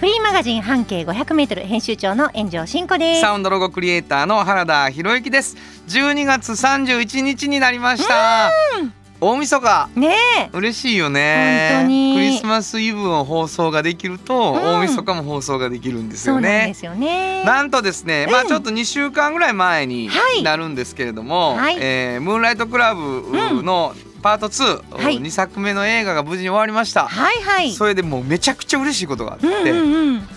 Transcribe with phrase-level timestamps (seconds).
[0.00, 3.20] フリーマガジン半径500メートル編集長の炎上真子です。
[3.20, 5.58] サウンドロゴクリエイターの原田博之です。
[5.88, 8.50] 12月31日になりました。
[9.20, 9.90] 大晦日。
[9.96, 11.82] ねえ、嬉しいよね。
[11.84, 14.54] クリスマスイブの放送ができると、ん。
[14.54, 16.58] 大晦日も放送ができるんですよね。
[16.60, 17.44] なんですよね。
[17.44, 20.42] なんとですね、まあうんちょっと2週間ぐらい前にはい。
[20.42, 21.76] なるんですけれども、はい。
[21.78, 27.72] えームーンライトクラブのパート2、はい2作目の映画が無事に終わりました、はいはい。
[27.72, 30.28] それでもうめちゃくちゃ嬉しいことがあって、うんうんうん。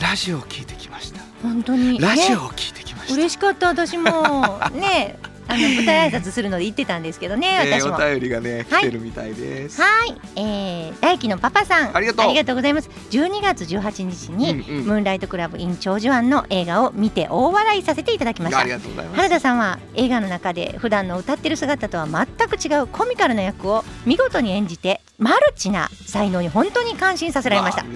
[0.00, 1.98] ラジオを聞いてきました本当に。
[1.98, 5.18] ねラジオを聞いてきました、嬉しかった私も ね
[5.48, 7.96] あの舞台挨拶するので言ってたんですけどねえー私も。
[7.96, 8.82] お便りがねはい。
[8.82, 11.96] 来てるみたいです、はい、えー、大輝のパパさん。
[11.96, 12.54] ありがとう。
[12.54, 12.90] ございます。
[13.10, 18.60] 12月18日に、ムーンライトクラブ in 長寿庵の映画を見て大笑いさせていただきました。
[18.60, 19.16] ありがとうございます。
[19.16, 27.82] 原田さんは映画の中で普段の歌ってる姿とは全く違うコミカルな役を見事に演じてマルチな才能に本当に感心させられました。
[27.84, 27.88] わ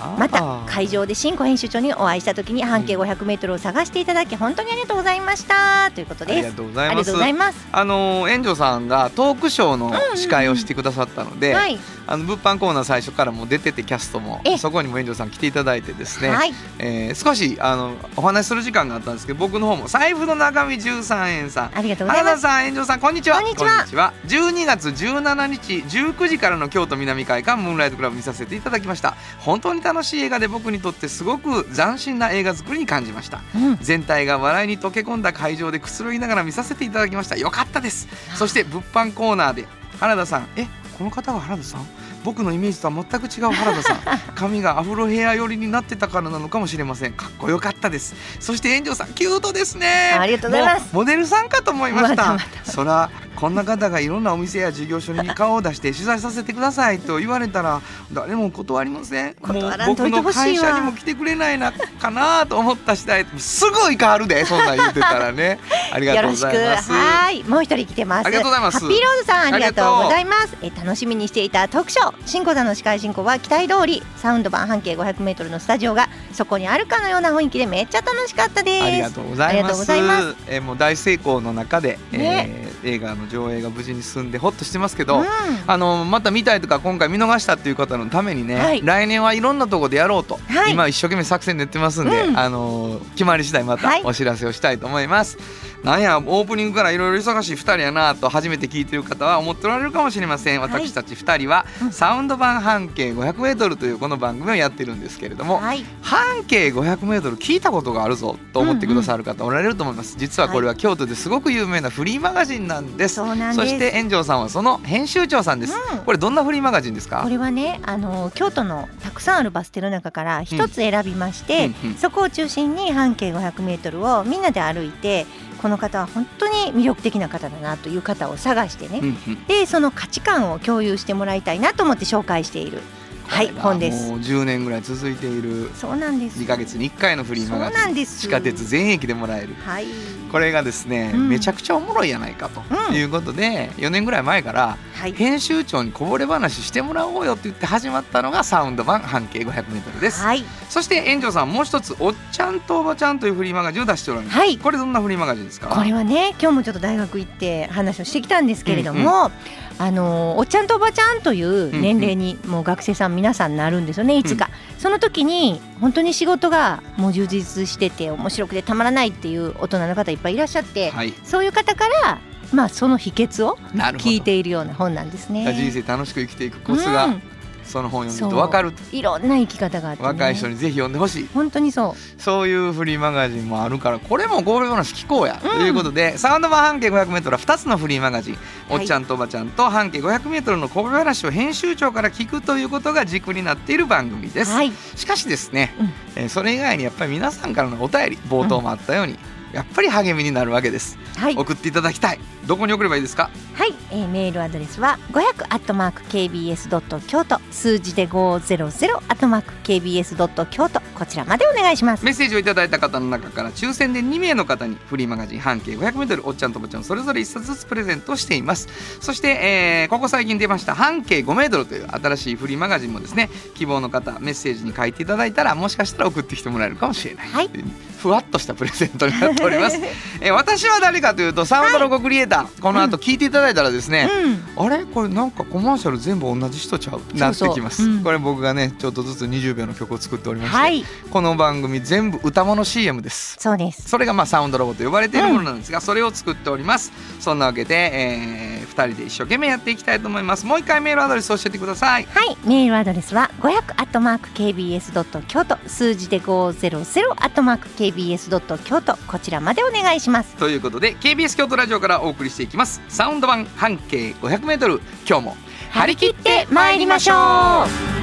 [0.00, 5.92] あまた会場で新庫編集長にお会いした時に半径 500m を探していただき本当にありがとうございました。
[5.94, 6.38] ということです。
[6.38, 7.68] ありがとうございます。
[7.70, 11.78] あのー、炎上さんがトークショーの司会をしてくださったので、はい。
[12.06, 16.52] あの物販コーナー最初からもう出ててキャストもえそこにも炎上さん来ていただいてですね、はい。
[16.78, 21.78] えー少しあのお話しする時間があったんですけど僕の方も財布の中身13円さん。
[21.78, 22.42] ありがとうございます。
[22.42, 23.36] さん炎上さんこんにちは。
[23.36, 23.64] こんにち
[23.96, 24.12] は。
[24.26, 29.16] 12月17日19時からの京都南海館ムーンライトクラブ見させていただきました。
[29.40, 33.40] 本当に楽しい映画で僕にとってすごく斬新な映画作りに感じました。
[33.54, 33.78] うん。
[33.80, 37.36] 全体が笑いに溶け込んだ会場でくつろぎながら見させていただきました。
[37.36, 38.08] よかったです。
[38.36, 39.66] そして物販コーナーで
[40.00, 40.48] 原田さん。
[40.56, 40.66] え
[40.98, 41.86] この方が原田さん？
[42.24, 43.98] 僕のイメージとは全く違う原田さん。
[44.34, 47.12] 髪がアフロヘア寄りになってたからなのかもしれません。
[47.12, 48.14] かっこよかったです。
[48.40, 50.16] そして炎上さんキュートですね。
[50.18, 50.88] ありがとうございます。
[50.92, 52.38] モデルさんかと思いました。
[52.64, 57.82] そらこんな方がいろんなお店や事業所に顔を出して取材させてくださいと言われたら
[58.12, 59.36] 誰も断りません。
[59.42, 65.58] もう僕の会社にも来てくれないなかなと思った次第すぐ行かはるでそんなん言ってたらね。
[65.92, 66.52] ありがとうごよろしく。
[66.52, 67.44] ざいますはい。
[67.44, 68.26] もう一人来てます。
[68.26, 68.78] ありがとうございます。
[68.78, 70.56] ハッピーロードさんありがとううございます。
[70.62, 78.84] え楽しみにしていたトークショー新子座の司会進行は期待通りサウンド版半径 500m のスタジオがそこにあるかのような雰囲気でめっちゃ楽しかったです。
[78.84, 79.84] ありがとうございます。
[79.84, 80.36] ざいます。
[80.48, 85.24] えーもう大成功の中で、ねえー映画の上映が無事に進んでほっとしてますけど、うん。
[85.66, 88.82] あのまた見たいとか今回見逃したっていう方のためにね、はい。
[88.84, 90.72] 来年はいろんなとこでやろうと、はい。
[90.72, 92.38] 今一生懸命作戦練ってますんで、うん。
[92.38, 94.02] あの決まり次第まはい。
[94.02, 95.38] たお知らせをしたいと思います。
[95.84, 100.60] なんやオープニングからいろいろ忙しい2人やなと初めて聞いてる方は思っておられるかもしれません。
[100.62, 101.92] 私たち2人は、うん。
[101.92, 105.84] サウンド版半径 500m というこの番組をやってるんですけれども、はい。
[106.00, 113.68] 半径 500m 聞いたことがあるぞと思ってくださる方おられると思います、実はこれは京都ですごく有名なフリーマガジンなんです、そうなんです。
[113.68, 115.98] そして炎上さんはその編集長さんです、うん。
[115.98, 117.22] これどんなフリーマガジンですか？
[117.22, 121.94] これはねあの京都のたくさんあるバス停の中から一つ選びまして、うんうん。
[121.96, 125.26] そこを中心に半径 500m をみんなで歩いて
[125.64, 129.44] この方は本当に魅力的な方だなという方を探してね、うんうん。
[129.46, 132.82] でその価値観を共有してもらいたいなと思って紹介している
[133.26, 134.08] はい本です。
[134.10, 136.40] もう10年ぐらい続いているそうなんです。
[136.40, 137.78] 2ヶ月に1回のフリーマガジン。
[137.78, 138.20] なんです。
[138.20, 139.54] 地下鉄全駅でもらえる。
[139.64, 139.86] はい。
[140.30, 141.28] これがですね、うん。
[141.28, 142.62] めちゃくちゃおもろいやないかと。
[142.90, 142.94] うん。
[142.94, 145.12] いうことで、4年ぐらい前からはい。
[145.12, 150.44] 編集長にこぼれ話してもらおうよって言って始まったのがサウンド版半径 500m です、はい。
[150.68, 154.56] そして園長さんもう一つ「おっちゃんとおばちゃん」というフリーマガジンを出しておられます、はい。
[154.58, 155.68] これどんなフリーマガジンですか？
[155.68, 159.30] これはね今日もちょっと大学行って話をしてきたんですけれども、
[159.78, 171.12] あのおっちゃんとおばちゃんという年齢にもう学生さん皆さんなるんですよねいつか、その時に本当に仕事がもう充実してて面白くてたまらないっていう大人の方いっぱいいらっしゃって、はい。
[171.24, 172.20] そういう方から
[172.52, 173.56] まあその秘訣を
[173.98, 175.52] 聞いているような本なんですね。
[175.52, 177.33] 人生楽しく生きていくコツが、うん
[177.64, 181.28] その本読むと分かるいろんな生き方があって、ね、若い人にぜひ読んでほしい。
[181.34, 182.20] 本当にそう。
[182.20, 185.50] そういうフリーマガジンもあるからこれもこれ話聞こうや、うん。
[185.58, 188.38] ということでサウンド版半径 500m は2つのフリーマガジン、
[188.70, 194.72] おっちゃんとおばちゃんと半径 500m のこぼれ話を編集長から聞くということが軸になっている番組です、はい。
[194.96, 195.92] しかしですね、うん。
[196.16, 199.18] えーそれ以外にやっぱり皆さんからのお便り冒頭もあったように、
[199.54, 201.36] やっぱり励みになるわけです、はい。
[201.36, 202.20] 送っていただきたい。
[202.46, 203.30] どこに送ればいいですか？
[203.54, 207.40] はい、えーメールアドレスは500アットマーク kbs ドット京都。
[207.50, 212.04] 数字で500アットマーク kbs ドット京都こちらまでお願いします。
[212.04, 218.68] メッセージをいただいた方の中から抽選で2名の方にフリーマガジン半径 500m おっちゃんとぼっちゃんそれぞれ1冊ずつプレゼントしています。
[219.00, 227.50] そして、えーここ最近出ました半径 5m という新しいフリーマガジンもですね希望の方メッセージに書いていただいたらもしかしたら送ってきてもらえるかもしれない、はい。
[227.98, 229.78] ふわっとしたプレゼントになっております、
[230.20, 234.08] えー私は誰かというとサウンドロゴクリエイター、この後聞いていただいたらですね、
[234.56, 234.84] うん、あれ？
[234.84, 237.18] これなんかコマーシャル全部同じ人ちゃう？
[237.18, 237.82] なってきます。
[237.82, 238.02] うん。
[238.02, 243.36] これ僕がねちょっとずつ20秒の曲を作っておりまして、はい、この番組全部歌物 CM です。
[243.38, 243.88] そうです。
[243.88, 246.92] それがまあサウンドロゴと呼ばれているものなんですが、それを作っております。
[247.20, 250.44] そんなわけで、え2人で一生懸命やっていきたいと思います。
[250.44, 252.04] もう一回メールアドレス教えてください。
[252.04, 255.56] はい、メールアドレスは500アットマーク kbs ドット京都。
[255.68, 258.96] 数字で500アットマーク kbs ドット京都。
[259.06, 260.34] こちらまでお願いします。
[260.34, 262.82] ということで KBS 京都ラジオからお送りしていきます。
[262.88, 265.36] サウンド版半径 500m 今日も
[265.70, 267.94] 張り切って参りましょう。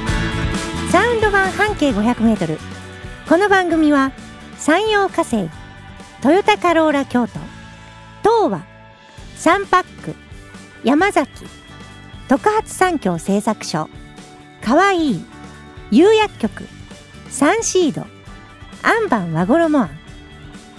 [0.90, 2.71] サウンド版半径500メートル。
[3.32, 4.12] この番組は
[4.58, 5.48] 山陽火星、
[6.20, 7.38] トヨタカローラ京都、
[8.20, 8.62] 東和、
[9.36, 10.14] サンパック、
[10.84, 11.46] 山崎、
[12.28, 13.88] 特発産業製作所、
[14.60, 15.24] かわいい、
[15.90, 16.64] 釉薬局、
[17.30, 18.02] サンシード、
[18.82, 19.90] アンバン和衣あん、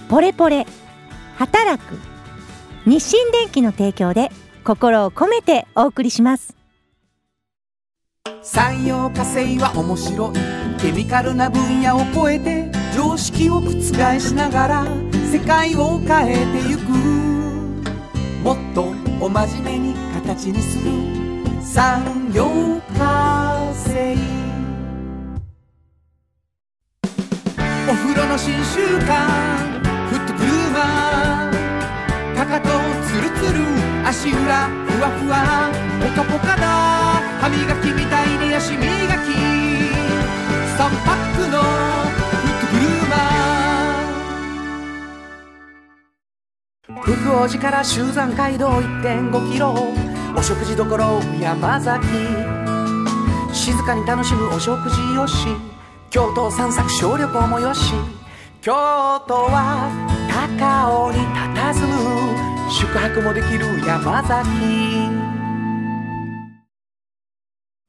[0.08, 0.64] ポレポレ、
[1.34, 1.98] 働く、
[2.86, 4.30] 日清電機の提供で
[4.62, 6.63] 心を込めてお送りします。
[8.42, 10.78] 産業化成は面白い。
[10.80, 13.72] ケミカルな分野を超えて常識を覆
[14.20, 14.86] しながら
[15.32, 16.90] 世界を変えてゆく
[18.42, 20.90] もっとお真面目に形にする
[21.62, 24.14] 産業化成
[27.88, 29.84] お風呂の新習慣。
[30.08, 32.68] フットグルーマーかかと
[33.06, 33.60] ツルツル。
[34.06, 34.68] 足裏。
[34.68, 35.70] ふわふわ。
[36.00, 36.83] ポカポカだ
[47.34, 49.74] 王寺から集山街道1.5キロ。
[50.36, 50.84] お食事処
[51.40, 52.06] 山崎。
[53.52, 55.48] 静かに楽しむお食事よし。
[56.10, 57.92] 京都散策小旅行もよし。
[58.60, 58.72] 京
[59.26, 59.90] 都は
[60.30, 62.70] 高尾に佇む。
[62.70, 64.48] 宿泊もできる山崎。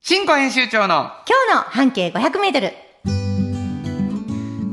[0.01, 2.84] 新庫編集長の今日の半径500メートル。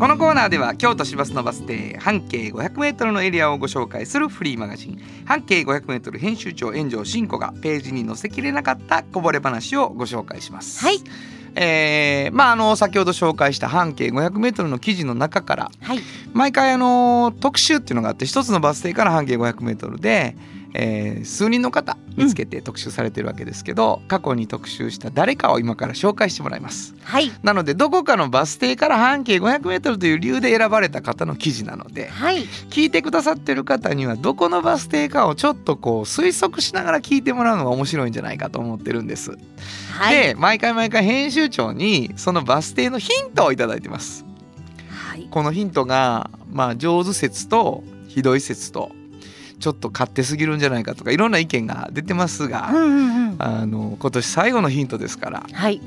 [0.02, 10.84] このコーナーでは京都市バスのバス停半径 500m のエリアをご紹介するフリーマガジン半径 500m 編集長炎上真子がページに載せきれなかったこぼれ話をご紹介します。
[10.84, 10.98] はい。
[11.54, 16.00] えーまああの先ほど紹介した半径 500m の記事の中からはい。
[16.32, 20.36] 毎回あの特集っていうのがあって一つのバス停から半径 500m で、
[20.74, 26.94] えー数人の方見つけて特集されてるわけですけど、過去に特集した誰かを今から紹介してもらいます。
[27.02, 27.30] はい。
[27.42, 32.42] なのでどこかのバス停から半径 500m という理由で選ばれた方の記事なのではい。
[32.70, 39.38] 聞いてくださってる方にはどこのバス停かをちょっとこう推測しながら聞いてもらうのが面白いんじゃないかと思ってるんです。
[39.92, 40.16] はい。
[40.16, 44.24] で毎回毎回編集長にそのバス停のヒントをいただいてます。
[44.88, 45.28] はい。
[45.30, 48.92] このヒントがまあ上手説とひどい説と
[49.62, 53.36] ちょっと勝手すぎるんじゃないかとかいろんな意見が出てますが、うんうんうん。
[53.38, 55.80] あの今年最後のヒントですからはい。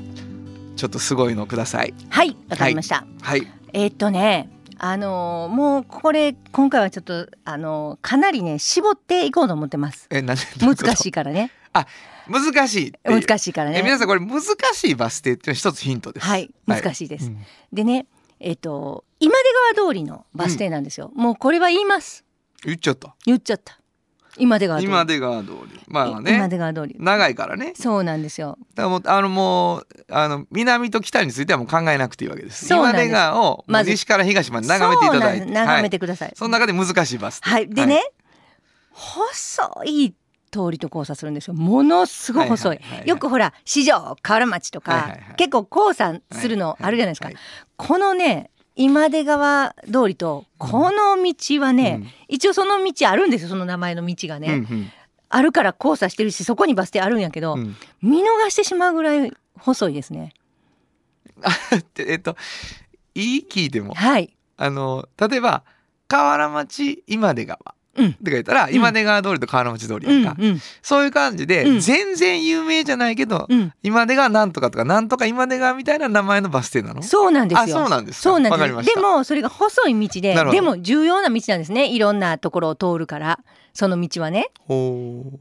[0.76, 1.94] ちょっとすごいのください。
[2.08, 2.36] はい。
[2.48, 3.06] わかりました。
[3.20, 3.46] はい。
[3.74, 4.50] えーっとね。
[4.78, 10.06] あのーもうこれ今回はちょっとあのーかなりね絞っていこうと思ってます。
[10.10, 11.50] え、なんで難しいからね。
[12.28, 12.92] 難しい。
[13.04, 13.78] 難しいからね。
[13.78, 14.40] え皆さんこれ難
[14.72, 16.26] しいバス停っていうのは一つヒントです。
[16.26, 16.50] はい。
[16.66, 17.26] 難しいです。
[17.26, 17.38] うん
[17.72, 18.06] でね。
[18.40, 21.10] えーっと今出川通りのバス停なんですよ。
[21.14, 22.25] もうこれは言います。
[22.66, 23.14] 言っちゃった。
[23.24, 23.78] 言っちゃった。
[24.38, 24.92] 今出川通り。
[24.92, 25.80] 今出川通り。
[25.88, 26.48] まあ今ね。
[26.48, 26.96] 出川通り。
[26.98, 27.72] 長いからね。
[27.74, 28.58] そうなんですよ。
[28.74, 32.66] だからもうあのもうあの南と北についてはもう考えなくていいわけです。
[32.66, 36.32] 今そうなんです出川をもまずう西から東まで眺めていただいて、そうなんです眺めはいてください。
[36.34, 37.48] その中で難しいバス停。
[37.48, 38.02] はい、でね、
[38.90, 40.14] 細い
[40.50, 41.54] 通りと交差するんですよ。
[41.54, 42.76] ものすごい細い。
[42.76, 47.26] はいはいはいはいよくほら四条河原町とか、はいはいはい結構交差するのあるじゃないですか。
[47.26, 47.42] はいはい
[47.76, 52.08] このね今出川通りとこの道はね、うん。
[52.28, 54.90] 一応その道あるんですよその名前の道がね、うんうん。
[55.28, 57.74] あるから交差してるしそこにバス停あるんやけど、うん。
[58.02, 60.34] 見逃してしまうぐらい細いですね。
[61.94, 62.36] でえっと
[63.14, 63.94] いい聞いても。
[63.94, 64.36] はい。
[64.58, 65.64] あの例えば
[66.06, 67.58] 河原町今出川。
[67.58, 70.36] うんって書いたら、今出川通りと河原町通りやんか、
[70.82, 71.80] そういう感じで、うん。
[71.80, 73.72] 全然有名じゃないけど、うん。
[73.82, 77.02] 今出川なんとかとかなんとか今出川みたいな名前のバス停なの？
[77.02, 77.76] そうなんですよ。
[77.78, 78.22] あそうなんですか。
[78.22, 79.00] そうなんですわかりました。
[79.00, 81.88] でもそれが細い道ででも重要な道なんですね。
[81.88, 83.40] いろんなところを通るから
[83.72, 84.50] その道はね。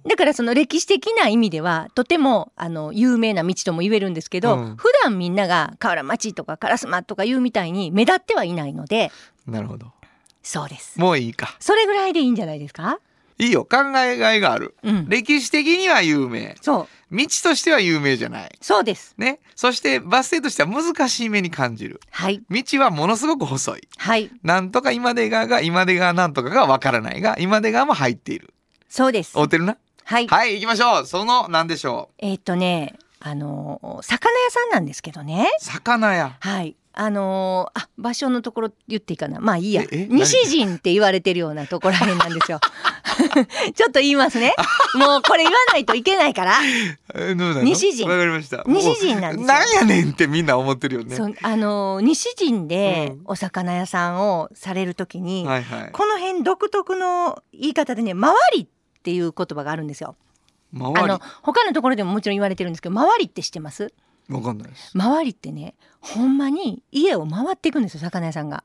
[0.08, 4.76] だからその歴史的な意味ではとてもあの有名な道とも言えるんですけど、うん。
[4.76, 9.12] 普段みんなが河原町とか烏丸とか言うみたいに目立ってはいないので
[9.48, 9.88] なるほど
[10.46, 11.00] そうです。
[11.00, 11.56] もういいか。
[11.60, 13.00] それぐらいでいいんじゃないですか？
[13.38, 13.66] いいよ。
[13.66, 14.76] 考えがいがある。
[14.84, 15.10] うん。
[15.10, 16.56] 歴史的には有名。
[16.62, 17.16] そう。
[17.16, 18.58] 道としては有名じゃない。
[18.62, 19.14] そうです。
[19.18, 19.40] ね。
[19.56, 22.00] そしてバス停としては難しい目に感じる。
[22.12, 22.42] はい。
[22.50, 23.88] 道はものすごく細い。
[23.98, 24.32] はい。
[24.44, 28.54] なんとか今出川が今出川なんとかがわからないが今出川も入っている。
[28.88, 29.38] そうです。
[29.38, 29.78] 合うてるな？
[30.06, 31.06] はい、はい行きましょう。
[31.06, 35.50] その何でしょえーっとねあの魚屋さんなんですけどね。
[35.62, 36.38] う魚屋。
[36.40, 36.76] はい。
[36.98, 39.40] あのーあ場所のところ言っていいかな。
[39.40, 39.84] まあいいや。
[39.84, 42.60] ええ西陣って言われてるようなところらへんなんですよ。
[43.76, 44.54] ちょっと言いますね。
[44.96, 46.58] もうこれ言わないといけないから。
[47.64, 48.08] 西陣。
[48.10, 48.64] わかりました。
[48.68, 51.16] 西陣なんですなんやねんってみんな思ってるよね。
[51.42, 53.22] あのー西陣でうん。
[53.26, 55.92] お魚屋さんをされるときに、はいはい。
[55.92, 58.68] この辺独特の言い方でね「回り」っ
[59.04, 60.16] ていう言葉があるんですよ。
[60.74, 61.02] 周り？
[61.04, 63.94] あの他のところでももちろん言われてるんですけど「回り」って知ってます？
[64.30, 64.92] わかんないです。
[64.98, 68.64] 回りってねほんまに家を回っていくんですよ魚屋さんが。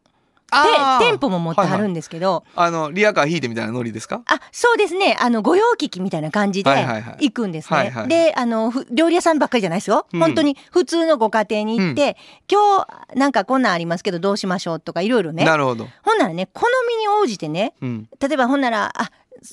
[0.52, 0.58] で
[1.06, 4.22] 店舗も持ってはるはいはいんですけど、あのリアカー引いてみたいなノリですか？
[4.26, 5.16] あそうですね。
[5.20, 7.30] あの御用聞きみたいな感じではいはいはい。
[7.30, 7.76] 行くんですね。
[7.78, 10.18] はいはいであのふ料理屋さんばっかりじゃないですよ、うん。
[10.18, 12.16] 本当に普通のご家庭に行って、
[12.50, 15.44] 今日なんかこんなんありますけどどうしましょうとかいろいろね。
[15.44, 15.86] なるほど。
[16.02, 18.08] ほんならね好みに応じてねうん。
[18.18, 19.12] 例えばほんならあ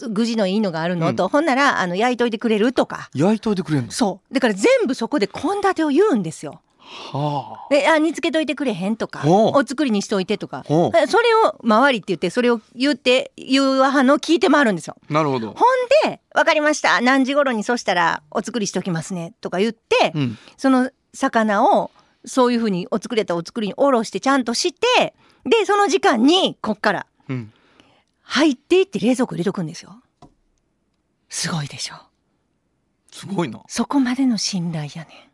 [0.10, 6.62] 具地のいいのがあるの、とほんならあの焼いといてくれるとか焼いといてくれんのそうだから全部そこで献立を言うんですよ。
[6.80, 14.96] はあであ煮つけといてくれへんとかほうお作りにしといてとかそれを周りって言ってそれを言って言うはの聞いて回るんですよ。
[15.10, 21.92] なるほどほんで「分かりました何時頃にそしたらお作りしときますね」とか言って、うんその魚を
[22.26, 25.14] そういうふうにお作りやったらお作りにおろしてちゃんとして
[25.46, 27.52] でその時間にこっからうん
[28.30, 30.02] 入っていって冷蔵庫入れとくんですよ。
[31.30, 31.96] すごいでしょ。
[33.12, 33.62] すごいな。
[33.68, 35.30] そこまでの信頼やね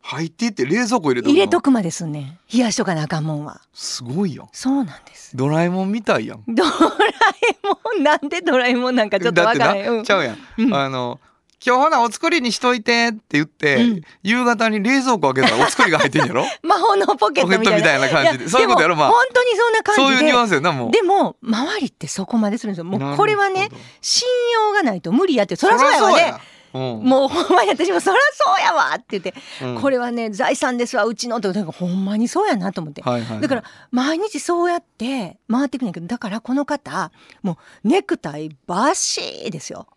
[0.00, 1.34] 入っていって冷蔵庫入れんとくの？
[1.34, 2.38] 入れとくまですんねん。
[2.52, 3.60] 冷やしとかなあかんもんは。
[3.74, 4.48] すごいやん。
[4.52, 5.36] そうなんです。
[5.36, 6.44] ドラえもんみたいやん。
[6.48, 8.02] ドラえもん。
[8.02, 10.74] なんでドラえもんなんかちょっとわからへん、ちゃうやん、うん。
[10.74, 11.20] あの
[11.64, 14.02] 今日ほなお作りにしといてって言って、うん。
[14.22, 16.44] 夕方に冷蔵庫開けたらお作りが入ってんやろ？
[16.62, 17.58] 魔法のポケットみたいな。
[17.58, 18.48] ポケットみたいな感じで。
[18.48, 19.08] そういうことやろまあ。
[19.08, 20.06] も本当にそんな感じで。
[20.06, 20.90] そういうニュアンスやなもう。
[20.92, 22.84] でも周りってそこまでするんですよ。
[22.84, 23.68] もうこれはね
[24.00, 25.56] 信用がないと無理やって。
[25.56, 26.34] そりゃそうやわね。
[26.74, 26.80] うん。
[27.02, 29.80] もうほんまに私もそりゃそうやわって言って、うん。
[29.80, 31.48] これはね財産ですわうちのって。
[31.48, 33.40] ほんまにそうやなと思って、はいはいはい。
[33.40, 37.10] だから毎日そうやって回っていくんやけどだからこの方
[37.42, 39.88] もうネクタイバシーですよ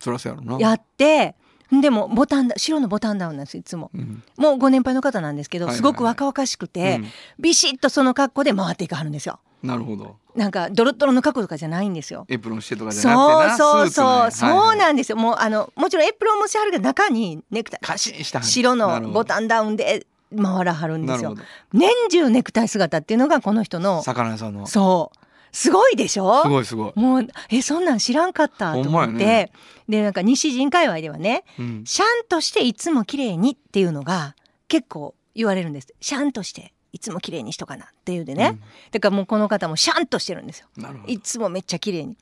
[0.00, 0.58] そりゃそうやろな。
[0.58, 1.36] やって
[1.70, 3.90] でもボタンダ白のボタンダウンなんですいつも。
[3.94, 4.22] うん。
[4.36, 7.06] もうご年配の方なんですけどすごく若々しくて、うん。
[7.38, 9.38] ビシッとその格好で回っていかはるんですよ。
[9.62, 10.16] なるほど。
[10.34, 12.24] なんかドロッドロの格好とかじゃないんですよ。
[12.28, 14.76] エプロンしてとかじゃなくてなそうそうそう、そう。
[14.76, 15.16] なんですよ。
[15.16, 17.98] もうあのもちろんエプロンもしはるけど中にネクタイ。
[17.98, 21.36] 白のボンタンダウンで回らはるんですよ。
[21.72, 24.66] 年中ネクタイ姿っていうのがこの人の魚屋さんの。
[24.66, 25.19] すそう
[25.52, 26.42] すごいでしょ？
[26.44, 29.52] ごいすごい、もうえそんなん知らんかったと思って、やね。
[29.88, 34.36] でなんか西陣界隈ではねうん、シャンとしていつも綺麗にっていうのが
[34.68, 35.92] 結構言われるんです。
[36.00, 38.58] シャンとしていつも綺麗にしとかなっていうでね、
[38.90, 40.66] だからもうこの方もシャンとしてるんですよ。
[41.06, 42.16] いつもめっちゃ綺麗に。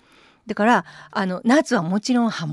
[0.47, 2.47] だからあの夏はもちろんハ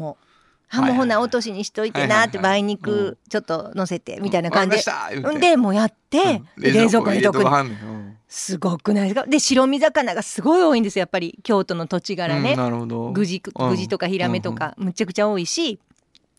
[0.82, 5.40] モハモほな落としにしといてなって梅肉ちょっと乗せてみたいな感じで。
[5.40, 7.44] でもうやって、冷蔵庫にとく。
[8.28, 9.28] すごくないですか？
[9.28, 13.12] で白身魚がすごい多いんですよやっぱり京都の土地柄ね、うんなるほど。
[13.12, 13.70] ぐじうん。
[13.70, 15.80] ぐじとかヒラメとかむちゃくちゃ多いし。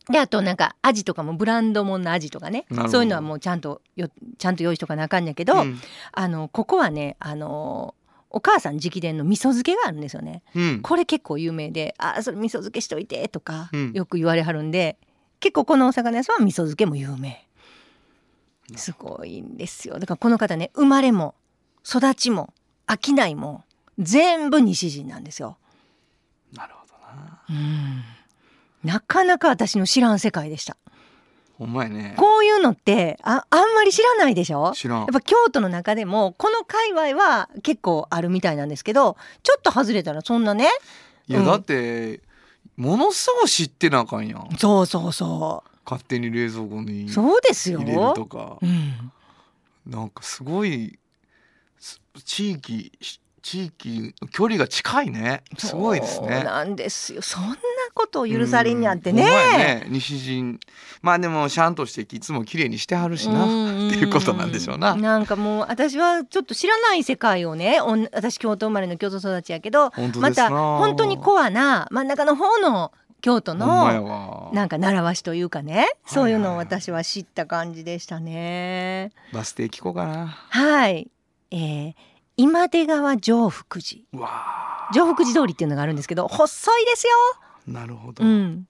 [0.09, 2.65] であとなんかアジとかもブランドもんのアジとかね。
[2.89, 5.79] そういうのはもうちゃんとよちゃんと用意しとかなあかんやけど、うん。
[6.11, 7.95] あのここはねあの
[8.37, 10.43] お母さん直伝の味噌漬けがあるんですよね。
[10.55, 10.81] うん。
[10.83, 13.93] これ結構有名で「あそれ味噌漬けしといて」とかうん。
[13.93, 14.99] よく言われはるんで、
[15.39, 17.47] 結構このお魚屋さんは味噌漬けも有名。
[18.75, 19.97] すごいんですよ。
[19.97, 21.33] だからこの方ね生まれも
[21.83, 22.53] 育ちも
[22.87, 23.63] 商いも
[23.97, 25.57] 全部西陣なんですよ。
[26.53, 27.41] なるほどな。
[27.49, 28.03] うん。
[28.83, 30.77] なかなか私の知らん世界でした。
[31.57, 32.13] ほんまやね。
[32.17, 34.73] こういうのってああんまり知らないでしょ？
[34.75, 34.99] 知らん。
[34.99, 40.69] やっぱ京都の中でもこの界隈は結構あるみたいなんですけどちょっと外れたらそんなね？
[41.27, 41.35] うん。
[41.35, 42.21] いやだって
[42.75, 44.49] ものすごい知ってなあかんやん。
[44.57, 47.79] そうそうそ勝手に冷蔵庫にうそうですよ。
[47.79, 48.59] 入れるとか。
[48.61, 49.11] うん、
[49.87, 50.99] なんかすごい
[51.79, 55.43] す地域し地域距離が近いね。
[55.57, 56.43] すごいですね。
[56.43, 57.21] なんですよ。
[57.21, 57.55] そんな
[57.97, 59.23] ことを許されんにゃってね。
[59.23, 59.87] ね。
[59.89, 60.59] 西陣。
[61.01, 63.43] まあでもシャンとしていつも綺麗にしてはるしな。
[63.43, 63.87] うん。
[63.89, 64.95] っていうことなんでしょうな。
[64.95, 74.51] なんかもう私はちょっと知らない世界をねおん私京都生まれの京都育ちやけどまた本当にコアな真ん中の方の京都のわ。
[74.53, 79.11] なんか習わしというかねそういうのを私は知った感じでしたね。
[79.33, 80.27] バス停聞こうかな。
[80.27, 81.09] はい、
[81.51, 81.93] えー、
[82.37, 84.03] 今出川上福寺。
[84.93, 87.13] 上福寺通りっていうのがあるんですけど細いですよ。
[87.67, 88.67] ーなるほど、うん、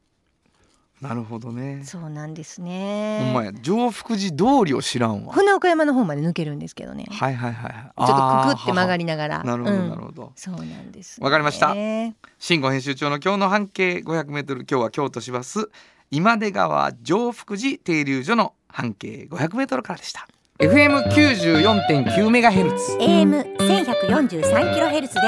[1.01, 1.83] なるほどね。
[1.83, 3.31] そうなんですほんね。
[3.33, 3.53] まや。
[3.61, 5.33] 上福寺通りを知らんわ。
[5.33, 7.05] 船岡山の方まで抜けるんですけどね。
[7.05, 7.91] ちはいはいはいはい。
[7.99, 8.07] ょっ
[8.47, 9.43] とくくって曲がりりながら。
[9.43, 9.89] なるほどうん。
[9.89, 11.73] なるほど、そうなんです、わかりました。
[11.75, 15.69] ね新語編集長の今日の半径 500m 今日は京都市バス。
[16.09, 20.27] 今出川上福寺停留所の半径 500m からでした。
[20.59, 22.97] FM94.9 メガヘルツ。
[22.99, 25.21] AM 1143キロヘルツで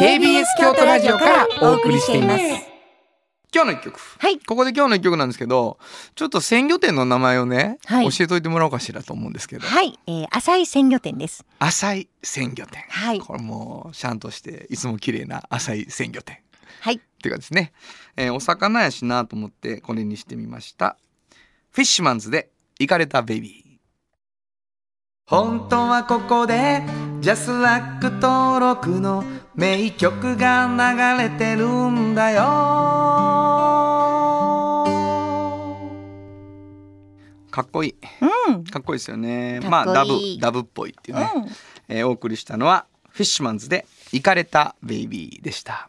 [0.00, 2.71] KBS 京都ラジオからお送りしています
[3.54, 4.00] 今日の一曲。
[4.18, 4.38] はい。
[4.38, 5.78] ここで今日の一曲なんですけど
[6.14, 8.10] ちょっと鮮魚店の名前をね、はい。
[8.10, 9.66] 教えといてもらおうかしらと思うんですけど。
[9.66, 11.44] はい、えー、浅い鮮魚店です。
[11.58, 12.84] 浅い鮮魚店。
[12.88, 13.20] はい。
[13.20, 16.38] これもうシャンとしていつも綺麗な浅い鮮魚店。
[16.80, 17.72] はい、っていうかですね、
[18.16, 20.96] えーお魚やしなと思ってこれにしてみました。
[21.70, 23.61] フィッシュマンズでイカれたベビー
[25.26, 26.82] 本当はここで
[27.20, 29.24] ジャスラック登録の
[29.54, 32.42] 名曲が流れてるんだよ。
[37.50, 37.94] かっこいい。
[38.48, 39.60] うん、かっこいいですよね。
[39.60, 40.10] まあダブ
[40.40, 41.46] ダブっぽいっていうね、うん、
[41.88, 45.88] えーお送りしたのはフィッシュマンズでイカれたベイビーでした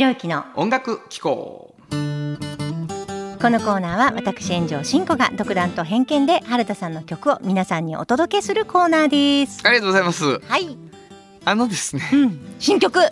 [0.00, 1.74] 原田博之の音楽機構。
[1.90, 9.60] このコーナーは私炎上真子が独断と偏見で原田さんの曲を皆さんにお届けするコーナーです。
[9.62, 10.38] ありがとうございます。
[10.40, 10.78] はい、
[11.44, 12.08] あのですね。
[12.14, 12.98] うん、新曲。
[13.04, 13.10] ね。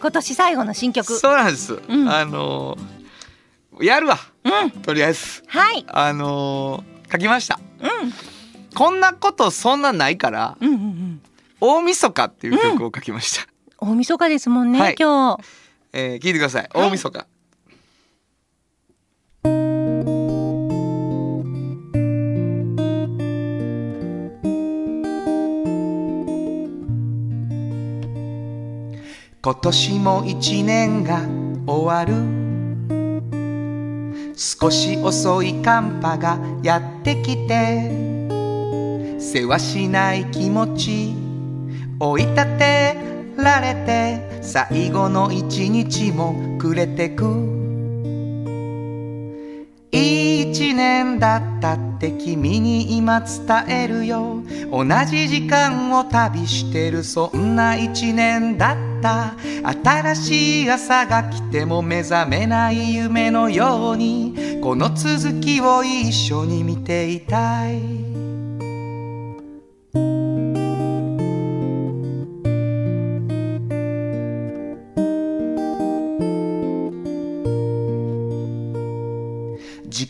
[0.00, 1.16] 今年最後の新曲。
[1.16, 2.08] そうなんです、ん。
[2.08, 4.18] あのーやるわ。
[4.44, 4.70] うん。
[4.70, 5.44] とりあえず。
[5.46, 5.84] はい。
[5.88, 7.60] あのー書きました。
[7.80, 8.12] うん。
[8.74, 11.20] こんなことそんなないからうんうんうん。
[11.60, 13.46] 大晦日っていう曲を書きました、
[13.84, 14.96] 大晦日ですもんね、はい。
[14.98, 15.44] 今日。
[15.92, 16.62] えー聞いてください。
[16.72, 16.88] はい。
[16.88, 17.26] 大晦日、
[29.42, 31.20] 今年も一年が
[31.66, 32.14] 終わる。
[34.34, 37.90] 少し遅い寒波がやってきて。
[39.20, 41.14] 世話しない気持ち。
[42.00, 42.93] 追い立て
[43.44, 47.54] られて最後の一日も暮れてく。
[49.92, 53.28] 一年だったって君に今伝
[53.68, 54.42] えるよ。
[54.72, 57.04] 同じ時間を旅してる。
[57.04, 59.34] そんな一年だった。
[59.82, 64.58] 新しい朝が来ても目覚めない夢のように。
[64.60, 68.13] この続きを一緒に見ていたい。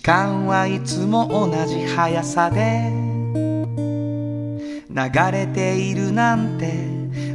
[0.05, 2.93] 間はいつも同じ速さで。
[4.91, 6.75] 流れているなんて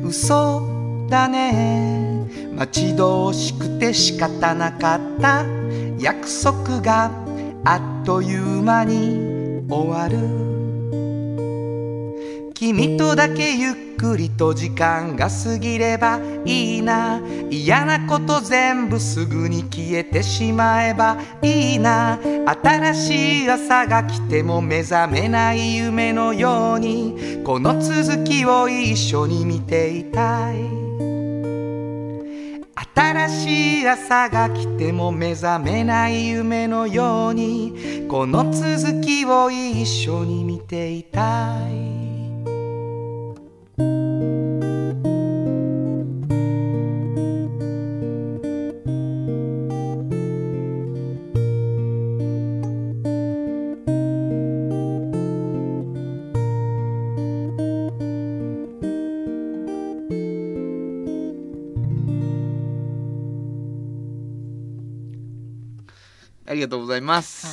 [0.04, 2.28] 嘘だね。
[2.54, 5.44] 待ち遠しくて仕方なかった。
[5.98, 7.12] 約束が
[7.66, 10.49] あっという間に終わる。
[12.60, 17.22] 君とだけゆっくりと時間が過ぎればいいな。
[17.50, 22.20] 嫌なこと全部すぐに消えてしまえばいいな。
[22.62, 30.58] 新しい朝が来ても目覚めない夢のようにこの続きを一緒に見ていたい。
[32.94, 41.89] 新しい朝が来ても目覚めない夢のようにこの続きを一緒に見ていたい。
[66.60, 67.48] りがとうございます。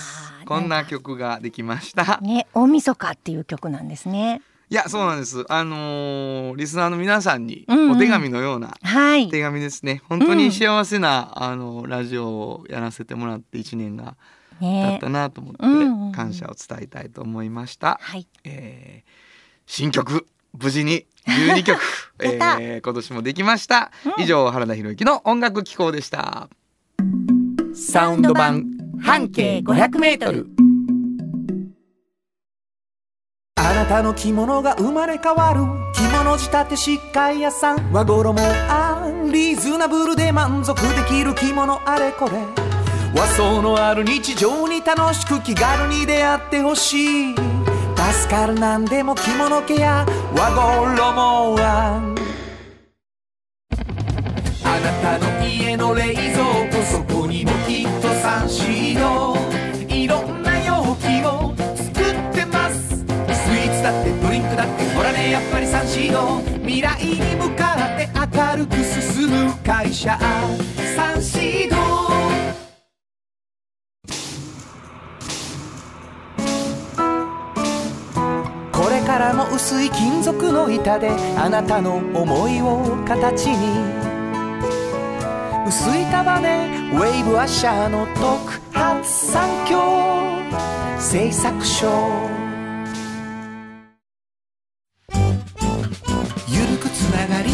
[0.44, 2.18] こんな曲ができました。
[2.20, 4.42] ね大晦日っていう曲なんですね。
[4.68, 5.44] いやそうなんです。
[5.48, 7.90] あのーリスナーの皆さんにうんうん。
[7.92, 9.28] お手紙のようなはい。
[9.30, 10.02] 手紙ですね。
[10.08, 14.16] 本当に幸せな、あのラジオをやらせてもらって1年が
[14.60, 16.12] 経っねたなと思ってうんうんうん。
[16.12, 18.26] 感謝を伝えたいと思いました、はい。
[18.44, 19.10] えー
[19.68, 21.80] 新曲無事に12曲、
[22.22, 24.22] えー今年もできました、うん。
[24.22, 26.48] 以上原田博之の音楽機構でした。
[27.74, 30.46] サウンド版半径500メートル。
[33.56, 35.60] あなたの着物が生まれ変わる。
[35.94, 37.92] 着物仕立て疾患屋さん。
[37.92, 38.34] 和衣
[38.68, 41.80] あんリーズナブルで満足できる着物。
[41.88, 42.32] あれこれ。
[43.14, 47.34] 和装のある日常に楽しく気軽に出会ってほしい。
[47.34, 52.14] 助かるなんでも着物ケア和衣あん。
[54.64, 59.36] あなたの家の冷蔵庫こにもきっとサンシード
[59.94, 62.96] いろんな容器を作ってます。
[62.98, 70.18] スイーツだってドリンクだってほらねやっぱりサンシード未来に向かって明るく進む会社。
[70.96, 71.76] サンシード
[78.72, 84.05] これからも薄い金属の板であなたの思いを形に。
[85.66, 89.80] 薄い束ねウェーブアッシャーの特発産業
[91.00, 91.88] 製作所
[96.46, 97.50] ゆるくつながり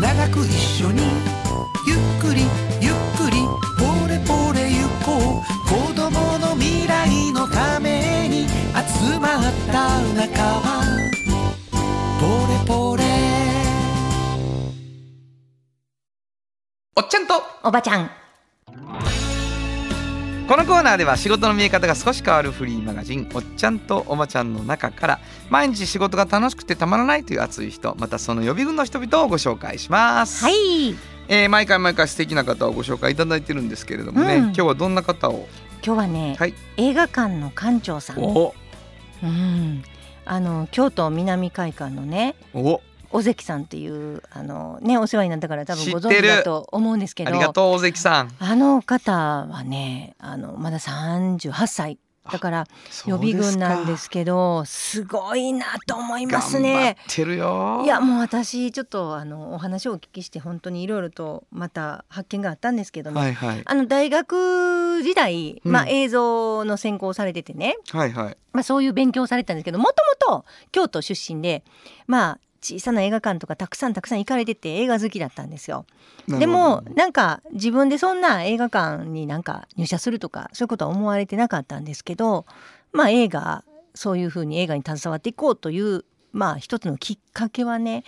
[0.00, 1.02] 長く一緒に
[1.86, 2.42] ゆっくり
[2.80, 3.36] ゆっくり
[3.76, 5.58] ポレポレゆこう。
[5.68, 11.07] 子供の未来のために集まった仲間。
[16.98, 17.34] おっちゃんと。
[17.62, 18.10] おばちゃん。
[20.48, 30.42] このコーナーでは仕事の見え方が少し変わるフリーマガジン「おっちゃんとおばちゃん」の中から毎日仕事が楽しくてたまらないという熱い人またその予備軍の人々をご紹介します。
[30.42, 30.96] はい。
[31.28, 34.42] えー毎回毎回素敵な方をご紹介いただいてるんですけれどもね、うん。
[34.46, 35.46] 今日はどんな方を？
[35.86, 36.54] 今日はね、はい。
[36.78, 38.18] 映画館の館長さん。
[38.18, 38.56] お。
[39.22, 39.84] うん。
[40.24, 48.34] あの京都南会館のねお尾関さんっていうあのねお世話になったから多分ご存知だと思うんですけどありがとう大関さん。
[48.38, 51.98] あの方はねあのまだ38歳
[52.30, 52.66] だから
[53.06, 56.72] 予備軍なんですけどすごいなと思いますね。
[56.72, 57.82] 頑張ってるよ。
[57.84, 68.36] いやもう私ちょっとあのお話をお聞きして本当にいろいろとまた発見があったんですけどね、はいはいあの大学時代、まあ、うん映像の専攻されててね、はいはい。
[68.52, 69.92] まあ、そういう勉強をされてたんですけどもと
[70.30, 71.62] もと京都出身で
[72.06, 75.86] まあ小さな映画館とかたくさんたくさん行かれてて映画好きだったんですよ。
[76.28, 82.44] でもなんか自分でそんな映画館になんか入社するとかそういうことは思われてなかったんですけど
[82.92, 88.04] まあ映画そういうふうに映画に携わっていこうというまあ一つのきっかけはね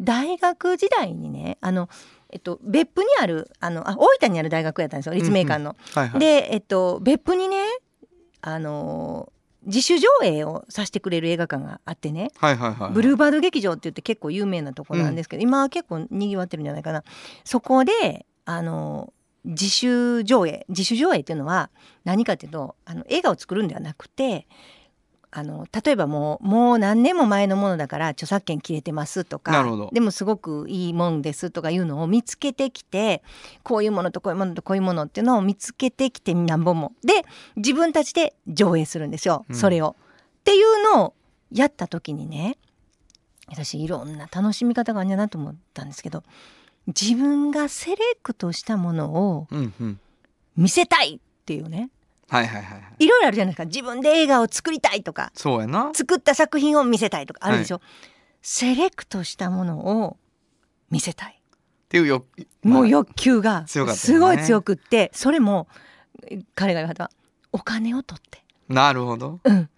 [0.00, 1.88] 大学時代にねあの、
[2.30, 5.76] えっと、別府にあるあのあ大分にある大学やったんですよ立命館の。
[6.18, 7.58] で、えっと、別府にね
[8.40, 9.32] あの
[9.66, 12.30] 自主上映をさせてくれる映画館があってね。
[12.36, 12.92] はいはいはい。
[12.92, 17.02] ブルーバード劇場って言って結構有名なとこなんですけど、今は結構にぎわってるんじゃないかな。
[17.44, 19.12] そこであの
[19.44, 21.70] 自主上映自主上映っていうのは
[22.04, 24.46] 何かっていうとあの映画を作るんではなくて
[25.36, 33.20] あの例えばもうもう何年も前のものだから著作権切れてますとかでもすごくいいもんですとかいうのを見つけてきて
[33.64, 37.24] こういうものとこういうものとこういうものっていうのを見つけてきて何本もで
[37.56, 39.96] 自分たちで上映するんですよ、うんそれを。
[40.40, 41.14] っていうのを
[41.50, 42.56] やった時にね
[43.48, 46.22] 私いろんな楽しみ方があるんやなと思ったんですけど
[46.86, 50.00] 自分がセレクトしたものをうんうん。
[50.56, 51.90] 見せたいっていうねはい
[52.28, 53.06] はいはいはいい。
[53.06, 53.64] ろいろあるじゃないですか。
[53.66, 55.90] 自分で映画を作りたいとかそうやな。
[55.94, 57.80] 作った作品を見せたいとかあるでしょ、
[58.42, 60.16] セレクトしたものを
[60.90, 61.40] 見せたい。
[61.40, 62.24] っていうよ
[62.62, 65.68] もうまあ欲求がすごい強くってそれも
[66.54, 67.10] 彼が言われた
[67.52, 68.42] お金を取って。
[68.68, 69.40] なるほど。
[69.44, 69.68] うん、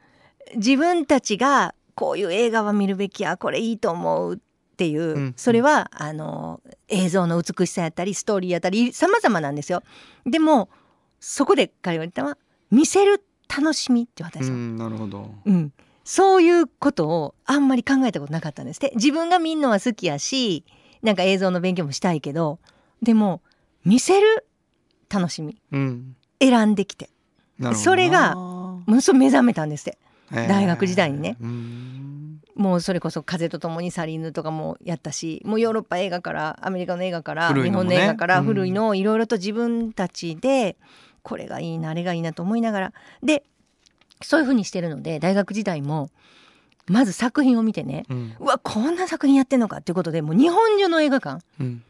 [0.54, 4.38] 自分たちがこういう映画は見るべきやこれいいと思うっ
[4.76, 5.35] ていう、うん。
[5.37, 9.82] それはあの映像の美しさやったりストーリーやったり様々なんですよ。
[10.24, 10.70] でも
[11.20, 12.38] そこで彼が言ったのは
[12.70, 14.57] 見せる楽しみって言われたんですよ。
[14.57, 15.31] うんなるほど。
[15.44, 15.72] うん。
[16.05, 18.92] そういうことをあんまり考えたことなかったんですって。
[18.94, 20.64] 自分が見るのは好きやし
[21.02, 22.59] なんか映像の勉強もしたいけど
[23.02, 23.42] でも
[23.85, 24.46] 見せる
[25.09, 25.61] 楽しみ。
[25.72, 26.16] うん。
[26.40, 27.11] 選んできて。
[27.59, 27.92] なるほどな。
[27.92, 29.98] それがものすごい目覚めたんですって。
[30.31, 31.37] 大学時代にね。
[31.40, 32.40] うん。
[32.57, 37.70] もうそれこそ「風と共に去り犬」とかもやったしもうヨーロッパ映画からアメリカの映画から、ね。
[37.70, 38.46] 本の映画からうん。
[38.46, 40.76] 古いのをいろいろと自分たちで
[41.26, 42.92] これがいいなあれがいいなと思いながら。
[43.20, 43.42] で
[44.22, 46.08] そういうふうにしてるので大学時代も
[46.86, 48.36] まず作品を見てねうん。
[48.38, 51.82] うわこんな作品やってんのかっていうことでもう日本中の映画館うん。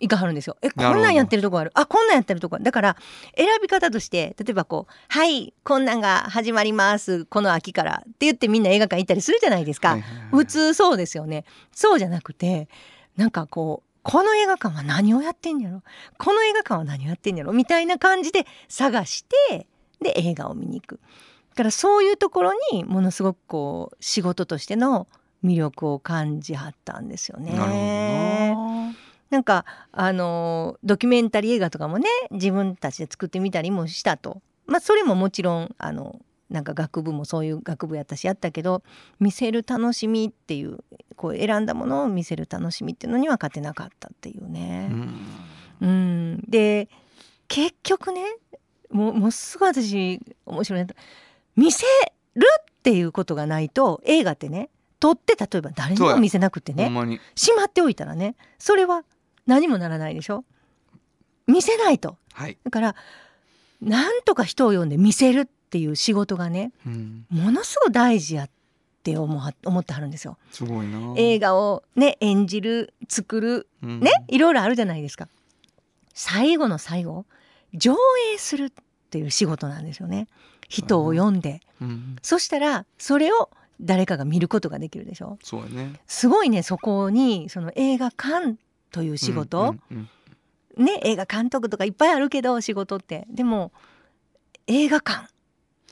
[0.00, 0.56] 行かはるんですよ。
[0.62, 1.72] えこんなんやってるとこある？
[1.74, 2.64] あこんなんやってるとこある。
[2.64, 2.96] だから
[3.36, 9.98] 選び方として例えばこう「はいこんなんが始まりますこの秋から」って言ってみんな映画館行ったりするじゃないですか。
[10.30, 11.44] 普通そうですよね。
[11.70, 12.70] そうじゃなくて
[13.18, 15.82] なんかこうこの映画館は何をやってんやろ？
[16.18, 17.52] この映画館は何をやってんやろ？
[17.52, 19.66] みたいな感じで探して
[20.00, 21.00] で映画を見に行く。
[21.50, 25.06] だからそういうところにものすごくこう仕事としての
[25.44, 28.54] 魅力を感じはったんですよね。
[29.30, 34.40] なんかあのドキュメンタリー映画とかもね自分たちで作ってみたりもしたと。
[34.66, 36.18] まあそれももちろんあの
[36.50, 38.82] なんか学部もそういう学部やったしやったけど
[39.20, 40.78] 見せる楽しみっていう
[41.16, 44.88] こう選んだものを見せる楽しみっていうのには勝てなかったっていううね。
[44.88, 45.14] ん。
[45.80, 46.88] うん、で
[47.48, 48.24] 結局ね
[48.90, 50.94] もうもうすぐ私面白いなと。
[51.56, 51.84] 見せ
[52.34, 56.90] るっていうことがないと映画ってね撮って例えば誰にも見せなくてね
[57.34, 59.04] しまっておいたらねそれは
[59.46, 60.44] 何もならないでしょ？
[61.46, 62.16] 見せないと。
[62.32, 62.58] はい。
[62.64, 62.96] だから
[63.80, 67.26] なんとか人を呼んで見せるっていう仕事がねうん。
[67.30, 68.50] ものすごい大事やっ
[69.04, 70.36] て思は思ってはるんですよ。
[70.50, 71.14] すごいな。
[71.16, 74.00] 映画をね演じる作るうん。
[74.00, 75.28] ねいろいろあるじゃないですか。
[76.12, 77.24] 最後の最後
[77.72, 77.94] 上
[78.34, 78.70] 映するっ
[79.10, 80.26] ていう仕事なんですよね。
[80.68, 81.60] 人を呼んで。
[81.80, 82.16] うん。
[82.20, 85.38] そしたらそれを誰かが見ることができるでしょ。
[85.44, 86.00] そうやね。
[86.08, 88.56] すごいねそこにその映画館
[88.90, 90.08] という仕事、うん
[90.76, 90.84] うん。
[90.84, 93.28] ね映画監督とかいっぱいあるけど仕事って。
[93.30, 93.70] でも
[94.66, 95.28] 映画館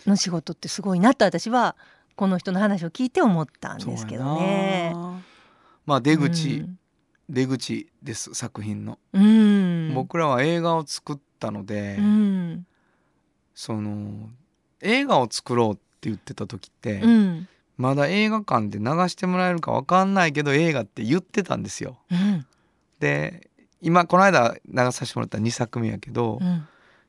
[0.07, 1.77] の仕事ってすごいなと私は
[2.17, 4.93] この人の話を聞いて思ったんですけどやね。
[4.93, 5.21] な
[5.87, 6.65] まあ出口
[7.29, 8.99] 出口です作品の。
[9.13, 12.67] うん、うん、僕らは映画を作ったのでうん。
[13.55, 14.31] その
[14.81, 17.49] 映画を作ろうって言ってた時ってうん。
[17.77, 21.99] まだ映画館で流してもらえるかわかんないけど映画って言ってたんですよ。
[22.11, 22.47] うん。
[22.99, 23.49] で
[23.81, 26.67] 今この間流させてもらった2作目やけど、うん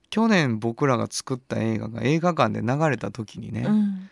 [0.09, 4.09] 去年僕らが作った映画が映画館で流れた時にね、うん。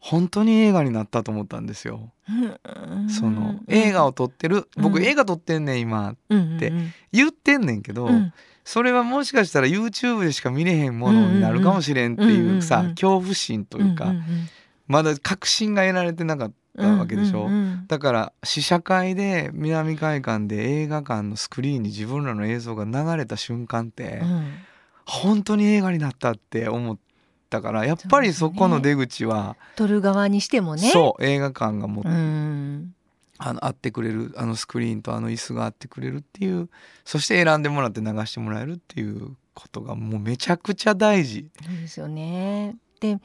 [0.00, 2.12] 本当に映画になったと思ったんですよ。
[2.28, 3.08] うん。
[3.08, 5.04] その映画を撮ってる、僕うん。
[5.04, 8.32] 映画撮ってんねん今ってうん言ってんねんけど、うん。
[8.64, 14.12] それはもしかしたら YouTube でしか見れへんものになるかもしれんっていうさ、恐怖心というか、
[14.86, 17.48] まだ確信が得られてなかったわけでしょ。
[17.86, 24.44] だから試写会で南海館で映画館のスクリーンに自分らの映像が流れた瞬間って、うん
[25.08, 26.98] 本当に映画になったって思っ
[27.48, 32.94] たからやっぱりそこの出口は撮る側にしてもねそう,、映画館がも、うん
[33.40, 36.68] あの合ってくれるあのスクリーンとあの椅子が合ってくれるっていう
[37.04, 41.48] そして選んでもらって流してもらえるっていうことがもうめちゃくちゃ大事。
[41.64, 42.74] そうですよね。
[42.98, 43.20] で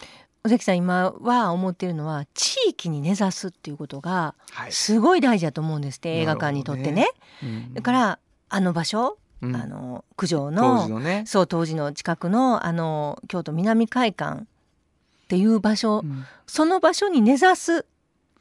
[0.45, 7.07] 尾関さん今は思ってるのは地域に根ざすっていうことがはいすごい大事だと思うんですって映画館にとってね。
[7.41, 8.19] うんだから
[8.49, 9.55] あの場所、うん。
[9.55, 14.45] あの九条当の時のね、そう当時の近くのあの京都南会館っ
[15.27, 16.25] ていう場所、うん。
[16.47, 17.85] その場所に根ざす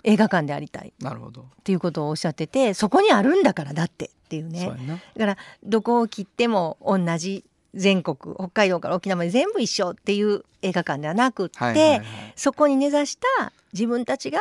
[0.04, 4.70] 映画館でありたいなるほど、っていうことをおっしゃっててそこにあるんだからだってっていうね。
[5.16, 12.02] だからどこを切っても同じ全国北海道から沖縄まで全部一緒っていう映画館ではなくって、はいはいはい。
[12.36, 14.40] そこに根ざした自分たちが、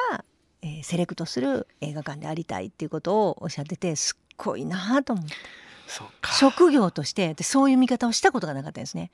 [0.62, 5.34] えーセレクトする映画館でありたいっていうことをおっしゃっててすっごいなと思って
[6.40, 9.12] 職業としてでそういう見方をしたことがなかったですね。